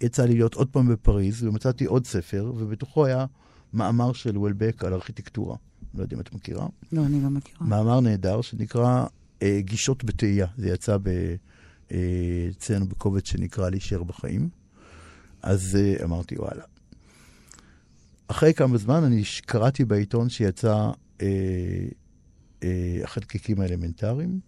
[0.00, 3.26] יצא לי להיות עוד פעם בפריז, ומצאתי עוד ספר, ובתוכו היה
[3.72, 5.56] מאמר של וולבק על ארכיטקטורה.
[5.94, 6.66] לא יודע אם את מכירה.
[6.92, 7.66] לא, אני לא מכירה.
[7.66, 9.06] מאמר נהדר שנקרא
[9.58, 10.46] גישות בתהייה.
[10.56, 10.96] זה יצא
[12.50, 14.48] אצלנו בקובץ שנקרא להישאר בחיים.
[15.42, 16.62] אז uh, אמרתי, וואלה.
[18.28, 21.22] אחרי כמה זמן אני קראתי בעיתון שיצא uh,
[22.60, 22.64] uh,
[23.04, 24.40] החלקיקים האלמנטריים.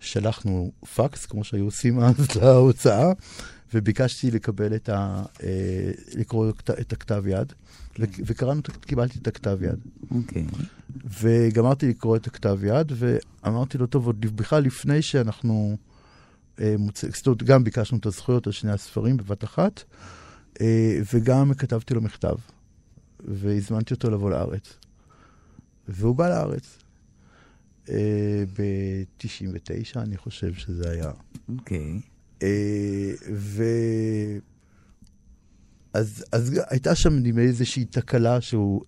[0.00, 3.12] שלחנו פקס, כמו שהיו עושים אז להוצאה,
[3.74, 5.22] וביקשתי לקבל את ה...
[5.36, 5.40] uh,
[6.14, 7.52] לקרוא את הכתב יד,
[7.98, 9.78] וקראנו, קיבלתי את הכתב יד.
[10.10, 10.46] אוקיי.
[10.52, 10.62] Okay.
[11.20, 15.76] וגמרתי לקרוא את הכתב יד, ואמרתי לו, טוב, עוד בכלל לפני שאנחנו...
[16.94, 19.82] זאת אומרת, גם ביקשנו את הזכויות על שני הספרים בבת אחת,
[20.60, 22.34] אה, וגם כתבתי לו מכתב,
[23.20, 24.78] והזמנתי אותו לבוא לארץ.
[25.88, 26.78] והוא בא לארץ.
[27.88, 31.10] אה, ב-99, אני חושב שזה היה.
[31.48, 31.78] אוקיי.
[31.78, 32.42] Okay.
[32.42, 33.64] אה, ו...
[35.92, 38.82] אז, אז הייתה שם נדמה איזושהי תקלה שהוא,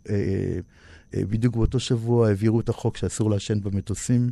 [1.15, 4.31] בדיוק באותו שבוע העבירו את החוק שאסור לעשן במטוסים.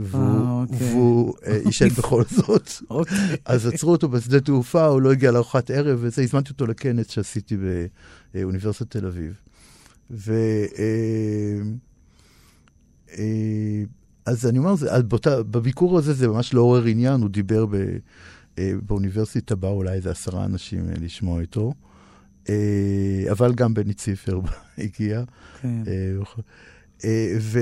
[0.00, 1.64] והוא אה, אוקיי.
[1.64, 2.70] עישן בכל זאת.
[2.90, 3.36] אוקיי.
[3.44, 7.56] אז עצרו אותו בשדה תעופה, הוא לא הגיע לארוחת ערב, וזה, הזמנתי אותו לכנס שעשיתי
[8.34, 9.34] באוניברסיטת תל אביב.
[10.28, 10.64] אה,
[13.18, 13.82] אה,
[14.26, 14.74] אז אני אומר,
[15.50, 17.76] בביקור הזה זה ממש לא עורר עניין, הוא דיבר ב,
[18.86, 21.72] באוניברסיטה, באו אולי איזה עשרה אנשים לשמוע איתו,
[23.30, 24.40] אבל גם בני ציפר
[24.78, 25.22] הגיע.
[25.62, 25.82] כן.
[27.40, 27.58] ו...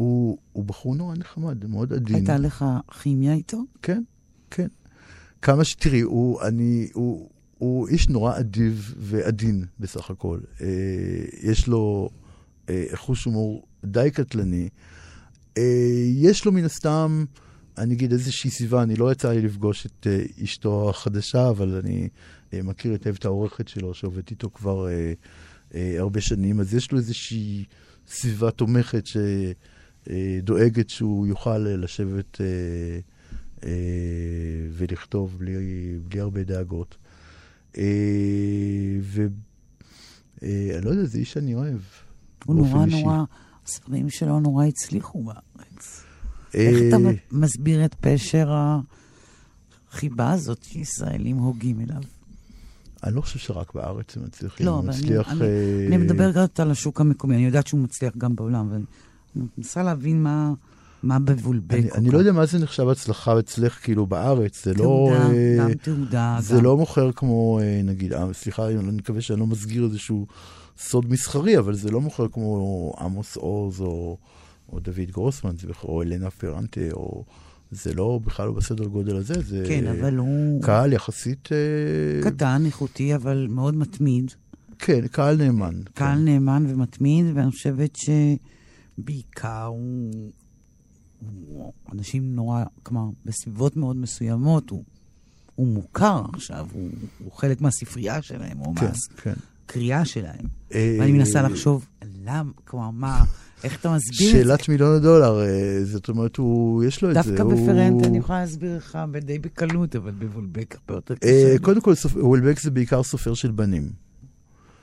[0.00, 2.14] הוא, הוא בחור נורא נחמד, מאוד עדין.
[2.14, 2.64] הייתה לך
[3.02, 3.64] כימיה איתו?
[3.82, 4.02] כן,
[4.50, 4.66] כן.
[5.42, 7.28] כמה שתראי, הוא, אני, הוא,
[7.58, 10.40] הוא איש נורא אדיב ועדין בסך הכל.
[10.60, 10.66] אה,
[11.42, 12.10] יש לו
[12.68, 14.68] אה, חוש הומור די קטלני.
[15.58, 15.62] אה,
[16.14, 17.24] יש לו מן הסתם,
[17.78, 22.08] אני אגיד איזושהי סביבה, אני לא יצא לי לפגוש את אה, אשתו החדשה, אבל אני
[22.52, 25.12] אה, מכיר היטב את העורכת שלו, שעובדת איתו כבר אה,
[25.74, 27.64] אה, הרבה שנים, אז יש לו איזושהי
[28.06, 29.16] סביבה תומכת ש...
[29.16, 29.52] אה,
[30.42, 32.46] דואגת שהוא יוכל לשבת אה,
[33.64, 33.70] אה,
[34.72, 35.54] ולכתוב בלי,
[36.08, 36.96] בלי הרבה דאגות.
[39.02, 41.80] ואני לא יודע, זה איש שאני אוהב.
[42.44, 43.02] הוא נורא אישי.
[43.02, 43.24] נורא,
[43.66, 46.04] הספרים שלו נורא הצליחו בארץ.
[46.54, 46.96] איך אתה
[47.32, 48.52] מסביר את פשר
[49.90, 52.02] החיבה הזאת שישראלים הוגים אליו?
[53.04, 54.66] אני לא חושב שרק בארץ הם מצליחים.
[54.66, 58.36] לא, אבל אני, אני, אני מדבר גם על השוק המקומי, אני יודעת שהוא מצליח גם
[58.36, 58.84] בעולם,
[59.36, 60.52] אני מנסה להבין מה...
[61.02, 65.12] מה מבולבל אני, אני לא יודע מה זה נחשב הצלחה אצלך כאילו בארץ, זה תעודה,
[65.12, 65.18] לא...
[65.18, 66.36] תעודה, גם תעודה.
[66.40, 66.64] זה גם...
[66.64, 70.26] לא מוכר כמו, אה, נגיד, אה, סליחה, אני מקווה שאני לא מסגיר איזשהו
[70.78, 74.16] סוד מסחרי, אבל זה לא מוכר כמו עמוס עוז או,
[74.72, 75.54] או דוד גרוסמן,
[75.84, 77.24] או אלנה פרנטה, או
[77.70, 81.48] זה לא, בכלל לא בסדר גודל הזה, זה כן, אבל הוא קהל יחסית...
[81.52, 84.30] אה, קטן, איכותי, אבל מאוד מתמיד.
[84.78, 85.74] כן, קהל נאמן.
[85.94, 86.24] קהל כן.
[86.24, 87.96] נאמן ומתמיד, ואני חושבת
[89.00, 90.30] שבעיקר הוא...
[91.46, 94.84] הוא אנשים נורא, כלומר, בסביבות מאוד מסוימות, הוא,
[95.54, 96.88] הוא מוכר עכשיו, הוא,
[97.24, 100.04] הוא חלק מהספרייה שלהם, או כן, מהקריאה כן.
[100.04, 100.44] שלהם.
[100.74, 101.86] אה, ואני מנסה לחשוב,
[102.24, 103.24] למה, כלומר, מה,
[103.64, 104.44] איך אתה מסביר את זה?
[104.44, 105.48] שאלת מיליון הדולר, אה,
[105.84, 107.20] זאת אומרת, הוא, יש לו את זה.
[107.30, 111.28] דווקא הוא- בפרנט אני יכולה להסביר לך די בקלות, אבל בוולבק הרבה יותר קשה.
[111.52, 111.56] אה.
[111.62, 113.88] קודם כל, סופ- וולבק זה בעיקר סופר של בנים.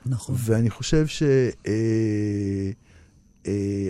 [0.06, 0.34] נכון.
[0.38, 1.22] ואני חושב ש...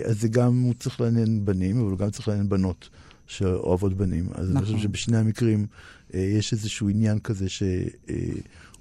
[0.09, 2.89] אז זה גם, הוא צריך לעניין בנים, אבל הוא גם צריך לעניין בנות
[3.27, 4.29] שאוהבות בנים.
[4.33, 4.83] אז אני חושב נכון.
[4.83, 5.67] שבשני המקרים
[6.13, 7.63] אה, יש איזשהו עניין כזה, ש...
[8.09, 8.15] אה,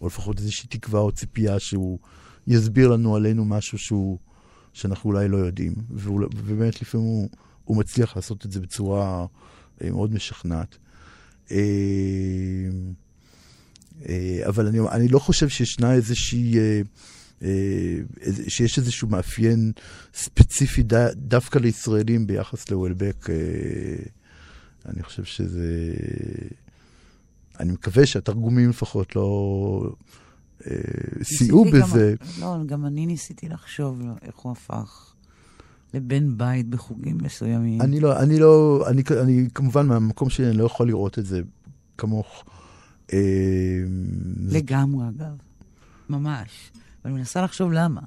[0.01, 1.99] או לפחות איזושהי תקווה או ציפייה שהוא
[2.47, 4.19] יסביר לנו עלינו משהו שהוא,
[4.73, 5.75] שאנחנו אולי לא יודעים.
[5.91, 7.29] ובאמת לפעמים הוא,
[7.65, 9.27] הוא מצליח לעשות את זה בצורה
[9.83, 10.77] אה, מאוד משכנעת.
[11.51, 11.57] אה,
[14.09, 16.81] אה, אבל אני, אני לא חושב שישנה איזושהי, אה,
[18.49, 19.73] שיש איזשהו מאפיין
[20.15, 23.31] ספציפי ד, דווקא לישראלים ביחס לוולבק.
[23.31, 23.37] אה,
[24.87, 25.93] אני חושב שזה...
[27.61, 29.93] אני מקווה שהתרגומים לפחות לא
[30.67, 30.73] אה,
[31.23, 32.15] סייעו בזה.
[32.21, 35.15] גם, לא, גם אני ניסיתי לחשוב לו איך הוא הפך
[35.95, 37.81] לבן בית בחוגים מסוימים.
[37.81, 41.41] אני לא, אני לא, אני, אני כמובן מהמקום שלי אני לא יכול לראות את זה
[41.99, 42.45] כמוך.
[43.13, 43.19] אה,
[44.49, 45.37] לגמרי, אגב.
[46.09, 46.71] ממש.
[47.09, 48.01] ואני מנסה לחשוב למה.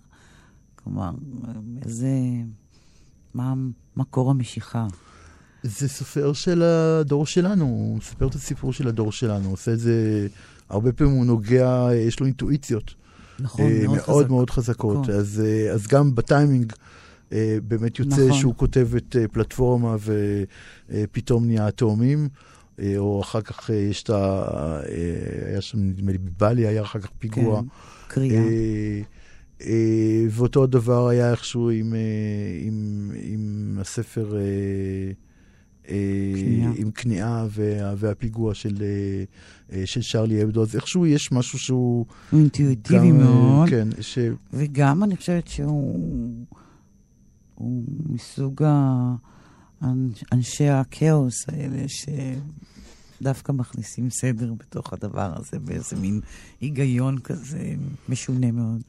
[0.75, 1.11] כלומר,
[1.85, 2.09] איזה...
[3.33, 3.53] מה
[3.97, 4.87] מקור המשיכה?
[5.63, 9.79] זה סופר של הדור שלנו, הוא מספר את הסיפור של הדור שלנו, הוא עושה את
[9.79, 10.27] זה,
[10.69, 12.93] הרבה פעמים הוא נוגע, יש לו אינטואיציות.
[13.39, 14.29] נכון, אה, מאוד מאוד חזק.
[14.29, 14.97] מאוד חזקות.
[14.97, 15.15] נכון.
[15.15, 16.73] אז, אה, אז גם בטיימינג
[17.31, 18.33] אה, באמת יוצא נכון.
[18.39, 19.95] שהוא כותב את אה, פלטפורמה
[20.89, 22.29] ופתאום נהיה התאומים.
[22.97, 24.43] או אחר כך יש את ה...
[25.47, 27.61] היה שם, נדמה לי, בבלי היה אחר כך פיגוע.
[27.61, 27.67] כן,
[28.11, 28.41] קריאה.
[28.41, 29.01] אה,
[29.61, 31.99] אה, ואותו הדבר היה איכשהו עם, אה,
[32.61, 35.11] עם, עם הספר, אה.
[36.75, 38.75] עם כניעה וה, והפיגוע של,
[39.85, 42.05] של שרלי אבדו, אז איכשהו יש משהו שהוא...
[42.31, 43.69] הוא אינטואיטיבי גם, מאוד.
[43.69, 44.19] כן, ש...
[44.53, 46.45] וגם אני חושבת שהוא
[47.55, 49.15] הוא מסוג ה-
[49.83, 51.83] אנ- אנשי הכאוס האלה,
[53.21, 56.21] שדווקא מכניסים סדר בתוך הדבר הזה, באיזה מין
[56.61, 57.73] היגיון כזה
[58.09, 58.81] משונה מאוד.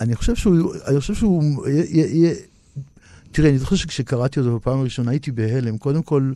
[0.00, 2.34] אני חושב שהוא, אני חושב שהוא, י- י- י-
[3.32, 6.32] תראה, אני זוכר שכשקראתי אותו בפעם הראשונה הייתי בהלם, קודם כל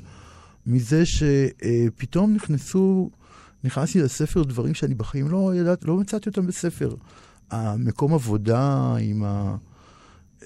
[0.66, 3.10] מזה שפתאום נכנסו,
[3.64, 6.94] נכנסתי לספר דברים שאני בחיים לא ידעת, לא מצאתי אותם בספר.
[7.50, 9.56] המקום עבודה עם ה...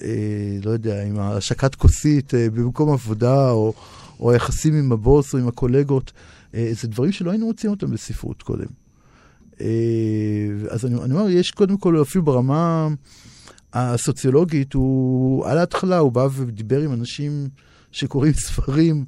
[0.02, 3.72] אה, לא יודע, עם השקת כוסית אה, במקום עבודה, או,
[4.20, 6.12] או היחסים עם הבוס או עם הקולגות,
[6.52, 8.66] זה דברים שלא היינו מוצאים אותם בספרות קודם.
[9.60, 9.66] אה,
[10.70, 12.88] אז אני, אני אומר, יש קודם כל, אפילו ברמה
[13.72, 17.48] הסוציולוגית, הוא, על ההתחלה הוא בא ודיבר עם אנשים
[17.92, 19.04] שקוראים ספרים,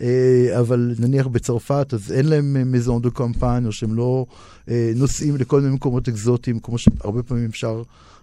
[0.00, 4.26] אה, אבל נניח בצרפת, אז אין להם מזון דו קמפן, או שהם לא
[4.68, 7.82] אה, נוסעים לכל מיני מקומות אקזוטיים, כמו שהרבה פעמים אפשר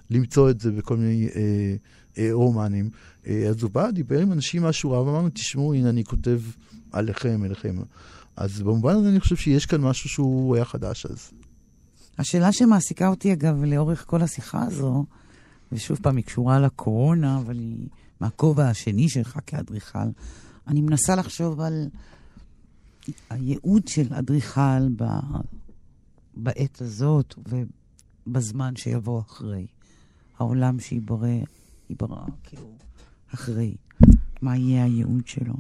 [0.09, 1.75] למצוא את זה בכל מיני אה,
[2.17, 2.89] אה, רומנים.
[3.27, 6.39] אה, אז הוא בא, דיבר עם אנשים מהשורה, ואמרנו, תשמעו, הנה אני כותב
[6.91, 7.75] עליכם, אליכם.
[8.37, 11.31] אז במובן הזה אני חושב שיש כאן משהו שהוא היה חדש אז.
[12.17, 15.05] השאלה שמעסיקה אותי, אגב, לאורך כל השיחה הזו,
[15.71, 17.87] ושוב פעם, היא קשורה לקורונה, אבל היא
[18.19, 20.09] מהכובע השני שלך כאדריכל,
[20.67, 21.89] אני מנסה לחשוב על
[23.29, 25.03] הייעוד של אדריכל ב...
[26.37, 27.35] בעת הזאת
[28.27, 29.67] ובזמן שיבוא אחרי.
[30.39, 31.27] העולם שייברא,
[31.89, 32.77] ייברא כאילו
[33.33, 33.75] אחרי.
[34.41, 35.53] מה יהיה הייעוד שלו?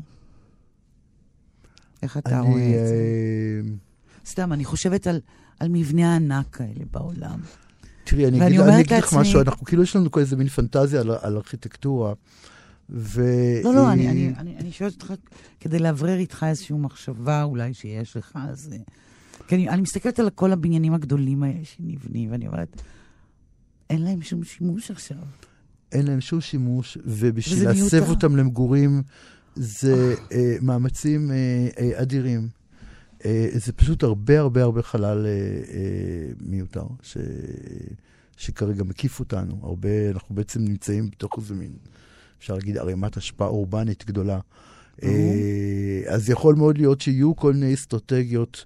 [2.03, 2.93] איך אתה אני, רואה את זה?
[2.93, 3.71] אה,
[4.25, 5.19] סתם, אני חושבת על,
[5.59, 7.39] על מבנה הענק כאלה בעולם.
[8.03, 10.47] תראי, אני אגיד, אני אגיד לך לעצמי- משהו, אנחנו כאילו יש לנו כל איזה מין
[10.47, 12.13] פנטזיה על, על ארכיטקטורה,
[12.89, 13.23] ו...
[13.63, 15.13] לא, לא, אני, אני, אני, אני שואלת אותך
[15.59, 18.69] כדי לאוורר איתך איזושהי מחשבה אולי שיש לך, אז...
[18.73, 18.77] אה,
[19.47, 22.81] כי אני, אני מסתכלת על כל הבניינים הגדולים האלה שנבנים, ואני אומרת,
[23.89, 25.17] אין להם שום שימוש עכשיו.
[25.91, 28.09] אין להם שום שימוש, ובשביל להסב.
[28.09, 29.03] אותם למגורים,
[29.55, 32.47] זה אה, מאמצים אה, אה, אדירים.
[33.25, 37.17] אה, זה פשוט הרבה הרבה הרבה חלל אה, אה, מיותר, ש...
[38.37, 39.59] שכרגע מקיף אותנו.
[39.63, 41.71] הרבה, אנחנו בעצם נמצאים בתוך איזה מין,
[42.39, 44.39] אפשר להגיד, ערימת השפעה אורבנית גדולה.
[45.03, 48.65] אה, אז יכול מאוד להיות שיהיו כל מיני אסטרטגיות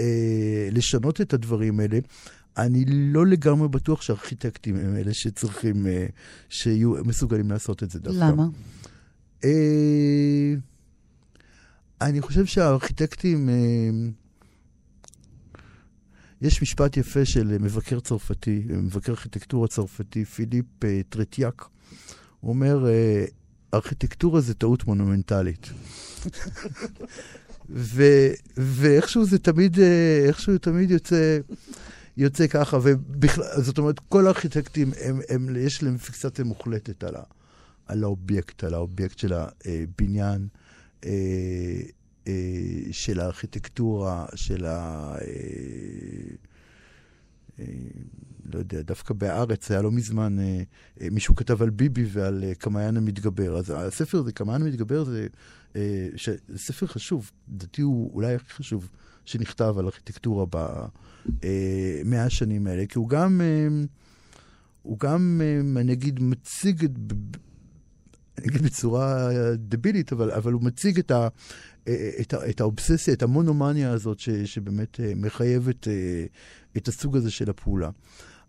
[0.00, 1.98] אה, לשנות את הדברים האלה.
[2.56, 6.06] אני לא לגמרי בטוח שהארכיטקטים הם אלה שצריכים, אה,
[6.48, 8.24] שיהיו מסוגלים לעשות את זה דווקא.
[8.24, 8.46] למה?
[9.44, 10.54] אה,
[12.00, 13.48] אני חושב שהארכיטקטים...
[13.48, 13.54] אה,
[16.42, 21.64] יש משפט יפה של מבקר צרפתי, מבקר ארכיטקטורה צרפתי, פיליפ אה, טרטיאק.
[22.40, 23.24] הוא אומר, אה,
[23.74, 25.70] ארכיטקטורה זה טעות מונומנטלית.
[27.70, 31.38] ו- ואיכשהו זה תמיד, אה, איכשהו תמיד יוצא,
[32.16, 37.22] יוצא ככה, ובכלל, זאת אומרת, כל הארכיטקטים, הם, הם, יש להם פיקסציה מוחלטת על, ה,
[37.86, 40.48] על האובייקט, על האובייקט של הבניין,
[41.04, 41.80] אה,
[42.26, 42.32] אה,
[42.90, 45.16] של הארכיטקטורה, של ה...
[48.52, 50.62] לא יודע, דווקא בהארץ היה לא מזמן, אה,
[51.00, 53.58] אה, מישהו כתב על ביבי ועל אה, קמעיין המתגבר.
[53.58, 55.26] אז הספר הזה, קמעיין המתגבר, זה,
[55.76, 56.08] אה,
[56.56, 58.88] ספר חשוב, לדעתי הוא אולי הכי חשוב
[59.24, 63.68] שנכתב על ארכיטקטורה במאה אה, השנים האלה, כי הוא גם, אה,
[64.82, 66.86] הוא גם, אה, אני אגיד, מציג
[68.38, 71.28] אגיד בצורה דבילית, אבל, אבל הוא מציג את, ה,
[71.88, 75.88] אה, את, ה, את האובססיה, את המונומניה הזאת, ש, שבאמת אה, מחייבת
[76.76, 77.90] את הסוג הזה של הפעולה.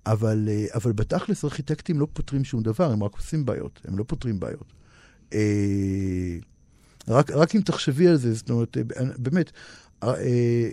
[0.07, 4.03] אבל, אה, אבל בתכלס ארכיטקטים לא פותרים שום דבר, הם רק עושים בעיות, הם לא
[4.07, 4.73] פותרים בעיות.
[5.33, 6.37] אה,
[7.07, 8.83] רק, רק אם תחשבי על זה, זאת אומרת, אה,
[9.17, 9.51] באמת,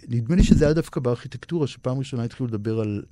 [0.08, 3.02] נדמה לי שזה היה דווקא בארכיטקטורה, שפעם ראשונה התחילו לדבר על,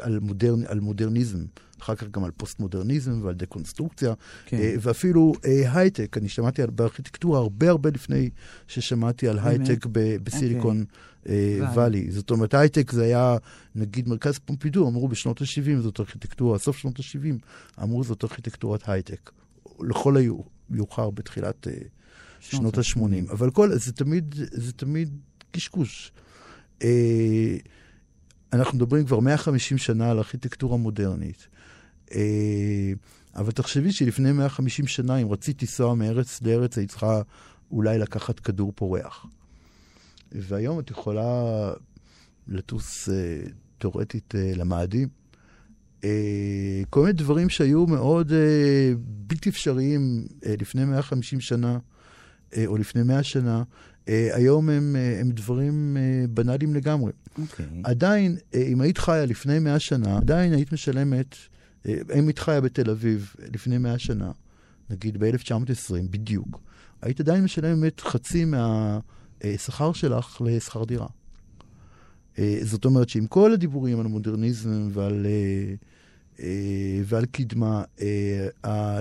[0.00, 1.44] על, מודרנ, על מודרניזם,
[1.80, 4.14] אחר כך גם על פוסט-מודרניזם ועל דקונסטרוקציה,
[4.46, 4.74] כן.
[4.80, 8.30] ואפילו הייטק, אני שמעתי על, בארכיטקטורה הרבה הרבה לפני
[8.68, 9.86] ששמעתי על הייטק
[10.22, 10.80] בסיליקון.
[10.80, 11.10] Okay.
[11.74, 12.06] אולי.
[12.06, 13.36] אה, זאת אומרת, הייטק זה היה,
[13.74, 17.34] נגיד מרכז פומפידו, אמרו בשנות ה-70 זאת ארכיטקטורה, סוף שנות ה-70
[17.82, 19.30] אמרו זאת ארכיטקטורת הייטק.
[19.80, 20.16] לכל
[20.70, 21.70] היותר בתחילת uh,
[22.40, 23.32] שנות ה-80.
[23.32, 25.18] אבל כל, זה תמיד, זה תמיד
[25.50, 26.12] קשקוש.
[28.52, 31.48] אנחנו מדברים כבר 150 שנה על ארכיטקטורה מודרנית.
[32.08, 32.12] Uh,
[33.34, 37.22] אבל תחשבי שלפני 150 שנה, אם רצית לנסוע מארץ לארץ, היית צריכה
[37.70, 39.26] אולי לקחת כדור פורח.
[40.32, 41.72] והיום את יכולה
[42.48, 43.14] לטוס אה,
[43.78, 45.08] תאורטית אה, למאדים.
[46.04, 51.78] אה, כל מיני דברים שהיו מאוד אה, בלתי אפשריים אה, לפני 150 שנה,
[52.56, 53.62] אה, או לפני 100 שנה, אה,
[54.06, 57.12] היום הם, אה, הם דברים אה, בנאליים לגמרי.
[57.12, 57.40] Okay.
[57.40, 57.66] אוקיי.
[57.84, 61.36] עדיין, אה, אם היית חיה לפני 100 שנה, עדיין היית משלמת,
[61.88, 64.30] אה, אם היית חיה בתל אביב לפני 100 שנה,
[64.90, 66.60] נגיד ב-1920 בדיוק,
[67.02, 68.98] היית עדיין משלמת חצי מה...
[69.44, 71.06] השכר שלך לשכר דירה.
[72.38, 75.74] אה, זאת אומרת שעם כל הדיבורים על מודרניזם ועל, אה,
[76.40, 77.82] אה, ועל קדמה,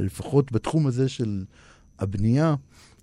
[0.02, 1.44] לפחות בתחום הזה של
[2.00, 2.56] הבנייה,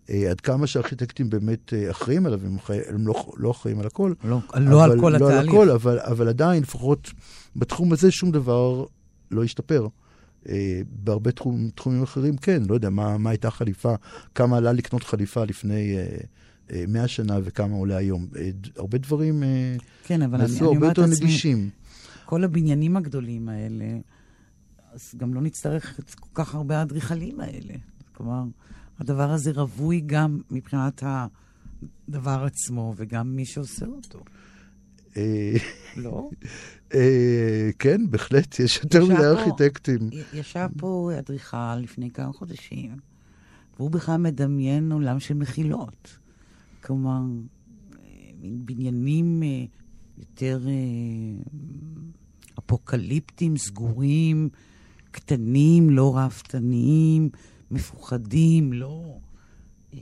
[0.09, 2.78] עד כמה שהארכיטקטים באמת אחראים עליו, הם, חי...
[2.88, 4.12] הם לא, לא אחראים על הכל.
[4.24, 5.38] לא, אבל, לא על כל לא התהליך.
[5.38, 7.11] על הכל, אבל, אבל עדיין, לפחות
[7.57, 8.84] בתחום הזה, שום דבר
[9.30, 9.86] לא השתפר.
[10.90, 13.94] בהרבה תחום, תחומים אחרים, כן, לא יודע, מה, מה הייתה חליפה,
[14.34, 15.96] כמה עלה לקנות חליפה לפני
[16.88, 18.26] 100 שנה וכמה עולה היום.
[18.36, 21.70] אה, הרבה דברים אה, כן, אבל אני, אני הרבה יותר נגישים.
[22.24, 23.84] כל הבניינים הגדולים האלה,
[24.92, 27.74] אז גם לא נצטרך את כל כך הרבה האדריכלים האלה.
[28.12, 28.42] כלומר,
[28.99, 31.03] הדבר הזה רווי גם מבחינת
[32.09, 34.24] הדבר עצמו וגם מי שעושה אותו.
[35.16, 35.55] אה,
[35.97, 36.30] לא?
[37.78, 40.11] כן, בהחלט, יש יותר מדי ארכיטקטים.
[40.32, 42.97] ישב פה אדריכל לפני כמה חודשים,
[43.76, 46.18] והוא בכלל מדמיין עולם של מחילות.
[46.82, 47.20] כלומר,
[48.47, 49.64] מין בניינים אה,
[50.18, 50.72] יותר אה,
[52.59, 54.49] אפוקליפטיים, סגורים,
[55.11, 57.28] קטנים, לא ראפתניים,
[57.70, 59.18] מפוחדים, לא...
[59.94, 60.00] אה,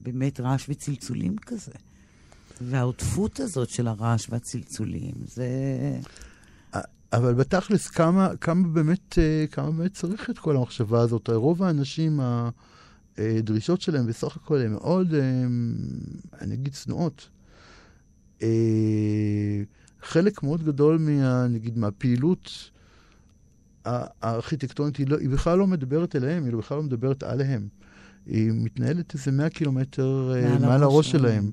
[0.00, 1.72] באמת רעש וצלצולים כזה.
[2.60, 5.46] והעוטפות הזאת של הרעש והצלצולים, זה...
[7.12, 9.18] אבל בתכלס, כמה, כמה, באמת,
[9.50, 11.28] כמה באמת צריך את כל המחשבה הזאת?
[11.28, 12.20] רוב האנשים,
[13.18, 15.14] הדרישות שלהם בסך הכל הן מאוד,
[16.40, 17.28] אני אגיד, צנועות.
[18.42, 18.48] אה,
[20.02, 22.70] חלק מאוד גדול, מה, נגיד, מהפעילות
[23.84, 27.68] הארכיטקטונית, היא, לא, היא בכלל לא מדברת אליהם, היא בכלל לא מדברת עליהם.
[28.26, 31.50] היא מתנהלת איזה 100 קילומטר אה, מעל הראש שלהם.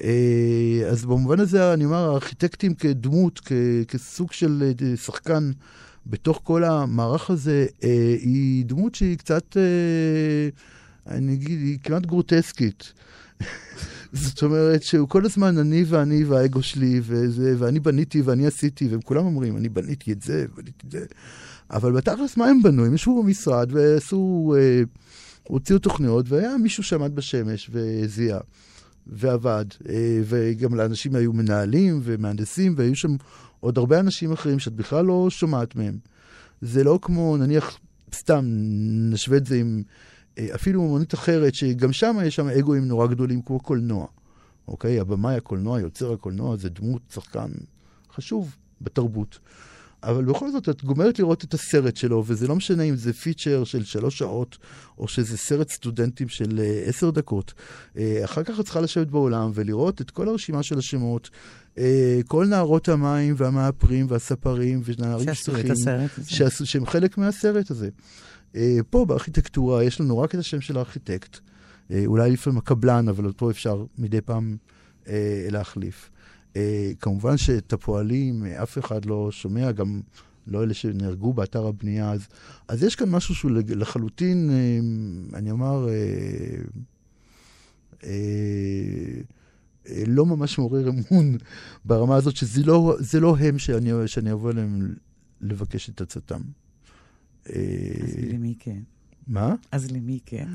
[0.00, 3.52] אה, אז במובן הזה, אני אומר, הארכיטקטים כדמות, כ,
[3.88, 5.50] כסוג של שחקן
[6.06, 7.66] בתוך כל המערך הזה,
[8.20, 9.56] היא דמות שהיא קצת...
[11.06, 12.92] אני אגיד, היא כמעט גרוטסקית.
[14.12, 19.00] זאת אומרת שהוא כל הזמן אני ואני והאגו שלי, וזה, ואני בניתי ואני עשיתי, והם
[19.00, 21.04] כולם אומרים, אני בניתי את זה, בניתי את זה.
[21.70, 22.84] אבל בתכלס, מה הם בנו?
[22.84, 24.82] הם ישבו במשרד ועשו, אה,
[25.42, 28.40] הוציאו תוכניות, והיה מישהו שעמד בשמש וזיהה,
[29.06, 29.64] ועבד.
[29.88, 33.16] אה, וגם לאנשים היו מנהלים ומהנדסים, והיו שם
[33.60, 35.98] עוד הרבה אנשים אחרים שאת בכלל לא שומעת מהם.
[36.60, 37.78] זה לא כמו, נניח,
[38.14, 38.44] סתם,
[39.10, 39.82] נשווה את זה עם...
[40.38, 44.06] אה, אפילו אומנות אחרת, שגם שם יש שם אגואים נורא גדולים, כמו קולנוע.
[44.68, 45.00] אוקיי?
[45.00, 47.50] הבמאי הקולנוע, יוצר הקולנוע, זה דמות, שחקן
[48.14, 49.38] חשוב בתרבות.
[50.02, 53.64] אבל בכל זאת, את גומרת לראות את הסרט שלו, וזה לא משנה אם זה פיצ'ר
[53.64, 54.58] של שלוש שעות,
[54.98, 57.52] או שזה סרט סטודנטים של uh, עשר דקות.
[57.94, 61.30] Uh, אחר כך את צריכה לשבת בעולם ולראות את כל הרשימה של השמות,
[61.76, 61.78] uh,
[62.26, 65.74] כל נערות המים והמאפרים והספרים ונערים שטחים,
[66.26, 67.88] שעשו, שהם חלק מהסרט הזה.
[68.52, 68.56] Uh,
[68.90, 73.50] פה בארכיטקטורה יש לנו רק את השם של הארכיטקט, uh, אולי לפעמים הקבלן, אבל אותו
[73.50, 74.56] אפשר מדי פעם
[75.04, 75.08] uh,
[75.50, 76.10] להחליף.
[76.56, 80.00] אה, כמובן שאת הפועלים אה, אף אחד לא שומע, גם
[80.46, 82.12] לא אלה שנהרגו באתר הבנייה.
[82.12, 82.28] אז,
[82.68, 85.88] אז יש כאן משהו שהוא לחלוטין, אה, אני אומר,
[90.06, 91.36] לא ממש מעורר אמון
[91.84, 94.94] ברמה הזאת, שזה לא, לא הם שאני, שאני אבוא אליהם
[95.40, 96.40] לבקש את עצתם.
[97.46, 98.80] אז למי כן?
[99.26, 99.54] מה?
[99.72, 100.48] אז למי כן?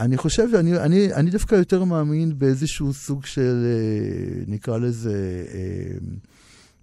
[0.00, 5.98] אני חושב, אני, אני, אני דווקא יותר מאמין באיזשהו סוג של, אה, נקרא לזה, אה,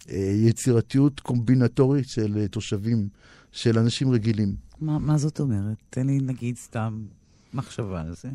[0.10, 3.10] אה, יצירתיות קומבינטורית של תושבים,
[3.52, 4.56] של אנשים רגילים.
[4.82, 5.78] מה, מה זאת אומרת?
[5.90, 7.06] תן לי נגיד סתם
[7.54, 8.30] מחשבה על זה.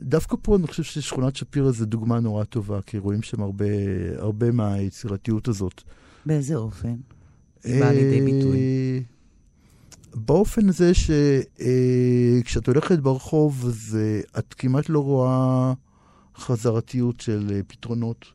[0.00, 3.64] דווקא פה אני חושב ששכונת שפירא זה דוגמה נורא טובה, כי רואים שם הרבה,
[4.16, 5.82] הרבה מהיצירתיות הזאת.
[6.26, 6.96] באיזה אופן?
[7.64, 8.58] באה לידי ביטוי.
[10.14, 15.72] באופן הזה שכשאת אה, הולכת ברחוב, אז אה, את כמעט לא רואה
[16.36, 18.26] חזרתיות של אה, פתרונות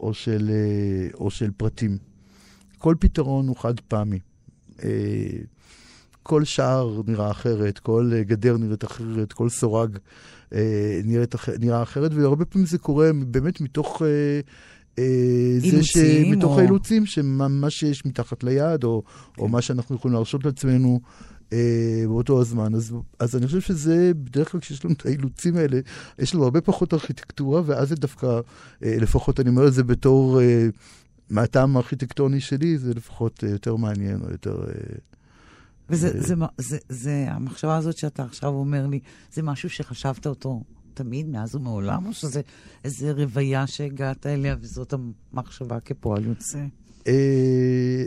[0.00, 0.50] או של,
[1.14, 1.98] או של פרטים.
[2.78, 4.18] כל פתרון הוא חד פעמי.
[6.22, 9.98] כל שער נראה אחרת, כל גדר נראית אחרת, כל סורג
[11.04, 14.40] נראית, נראה אחרת, והרבה פעמים זה קורה באמת מתוך אה,
[15.58, 16.60] זה שמתוך או...
[16.60, 19.42] האילוצים, שמה שיש מתחת ליד, או, כן.
[19.42, 21.00] או מה שאנחנו יכולים להרשות לעצמנו
[21.52, 22.74] אה, באותו הזמן.
[22.74, 25.80] אז, אז אני חושב שזה, בדרך כלל כשיש לנו את האילוצים האלה,
[26.18, 28.26] יש לנו הרבה פחות ארכיטקטורה, ואז זה דווקא,
[28.84, 30.68] אה, לפחות אני אומר את זה בתור, אה,
[31.30, 34.64] מהטעם הארכיטקטוני שלי, זה לפחות אה, יותר מעניין, או יותר...
[34.68, 34.96] אה,
[35.90, 39.00] וזה, אה, זה, זה, זה, זה, המחשבה הזאת שאתה עכשיו אומר לי,
[39.32, 40.62] זה משהו שחשבת אותו
[40.96, 42.40] תמיד, מאז ומעולם, או שזה
[42.84, 44.94] איזו רוויה שהגעת אליה וזאת
[45.32, 46.58] המחשבה כפועל יוצא?
[47.06, 48.04] אה,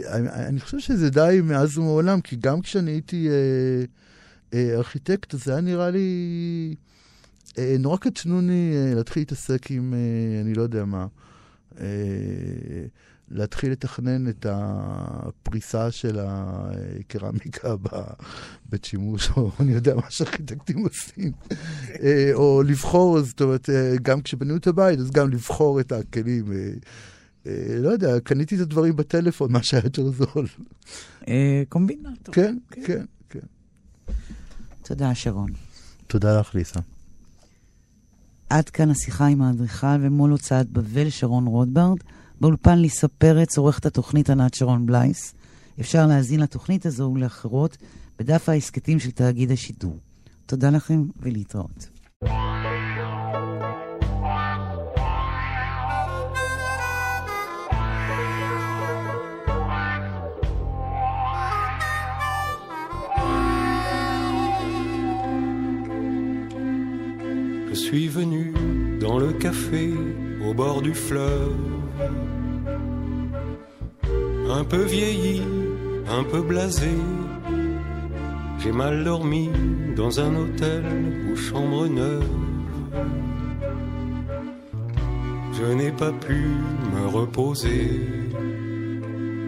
[0.47, 3.33] אני חושב שזה די מאז ומעולם, כי גם כשאני הייתי אה,
[4.53, 6.75] אה, ארכיטקט, זה היה נראה לי
[7.79, 9.93] נורא קטנוני להתחיל להתעסק עם,
[10.41, 11.07] אני לא יודע מה.
[13.31, 21.31] להתחיל לתכנן את הפריסה של הקרמיקה בבית שימוש, או אני יודע מה שארכיטקטים עושים.
[22.03, 26.45] אה, או לבחור, זאת אומרת, אה, גם כשבנו את הבית, אז גם לבחור את הכלים.
[27.47, 30.47] אה, לא יודע, קניתי את הדברים בטלפון, מה שהיה יותר זול.
[31.69, 32.35] קומבינטור.
[32.35, 33.39] כן, כן, כן, כן.
[34.83, 35.49] תודה, שרון.
[36.07, 36.79] תודה לך, ליסה.
[38.49, 41.97] עד כאן השיחה עם האדריכל ומול הוצאת בבל, שרון רוטברד.
[42.41, 45.33] באולפן ליסה פרץ עורכת התוכנית ענת שרון בלייס.
[45.79, 47.77] אפשר להאזין לתוכנית הזו ולאחרות
[48.19, 49.97] בדף ההסכתים של תאגיד השידור.
[50.45, 51.89] תודה לכם ולהתראות.
[67.71, 68.43] Je suis venu
[68.99, 69.85] dans le café
[70.47, 71.53] au bord du fleuve
[74.51, 75.41] un peu vieilli,
[76.09, 76.89] un peu blasé.
[78.59, 79.49] J'ai mal dormi
[79.95, 80.83] dans un hôtel
[81.31, 82.23] ou chambre neuve.
[85.53, 86.47] Je n'ai pas pu
[86.93, 88.01] me reposer.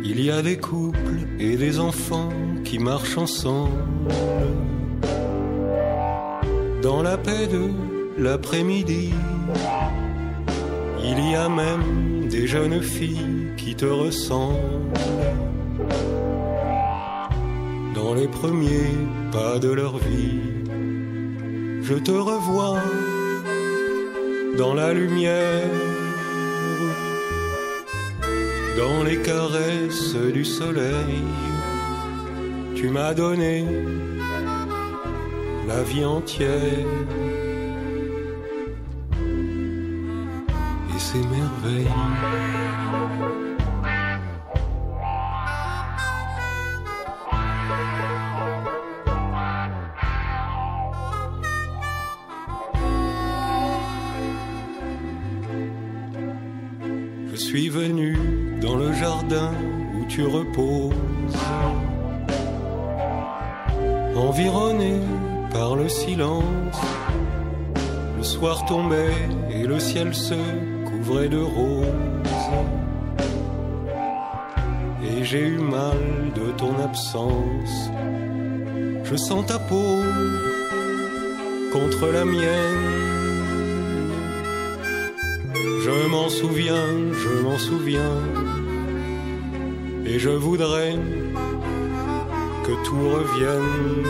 [0.03, 2.29] Il y a des couples et des enfants
[2.63, 3.71] qui marchent ensemble.
[6.81, 7.69] Dans la paix de
[8.17, 9.13] l'après-midi,
[11.03, 14.57] il y a même des jeunes filles qui te ressemblent.
[17.95, 18.97] Dans les premiers
[19.31, 20.41] pas de leur vie,
[21.81, 22.81] je te revois
[24.57, 25.69] dans la lumière,
[28.77, 31.23] dans les caresses du soleil.
[32.75, 33.65] Tu m'as donné
[35.67, 36.87] la vie entière.
[57.41, 58.15] Suis venu
[58.61, 59.51] dans le jardin
[59.95, 60.93] où tu reposes.
[64.15, 64.99] environné
[65.51, 66.79] par le silence.
[68.17, 69.17] Le soir tombait
[69.55, 70.39] et le ciel se
[70.89, 72.51] couvrait de roses.
[75.03, 76.01] Et j'ai eu mal
[76.39, 77.75] de ton absence.
[79.03, 79.97] Je sens ta peau
[81.73, 83.00] contre la mienne.
[85.83, 86.85] Je m'en souviens,
[87.23, 88.17] je m'en souviens.
[90.05, 90.95] Et je voudrais
[92.65, 94.05] que tout revienne.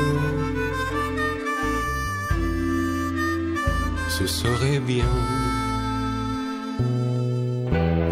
[4.10, 5.14] Ce serait bien.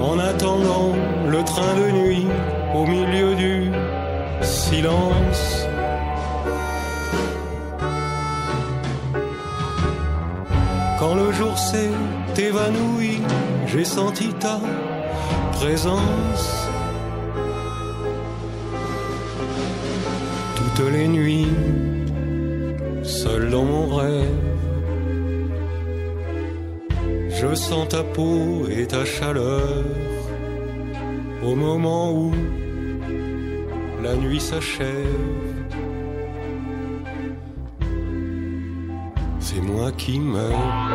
[0.02, 0.96] En attendant
[1.28, 2.28] le train de nuit
[2.74, 3.72] au milieu du
[4.42, 5.68] silence.
[10.98, 11.92] Quand le jour s'est
[12.38, 13.22] évanoui,
[13.72, 14.60] j'ai senti ta
[15.52, 16.68] présence.
[20.56, 21.54] Toutes les nuits,
[23.04, 24.26] seul dans mon rêve,
[27.30, 29.84] je sens ta peau et ta chaleur
[31.44, 32.34] au moment où
[34.04, 35.06] la nuit s'achève.
[39.40, 40.89] C'est moi qui meurs.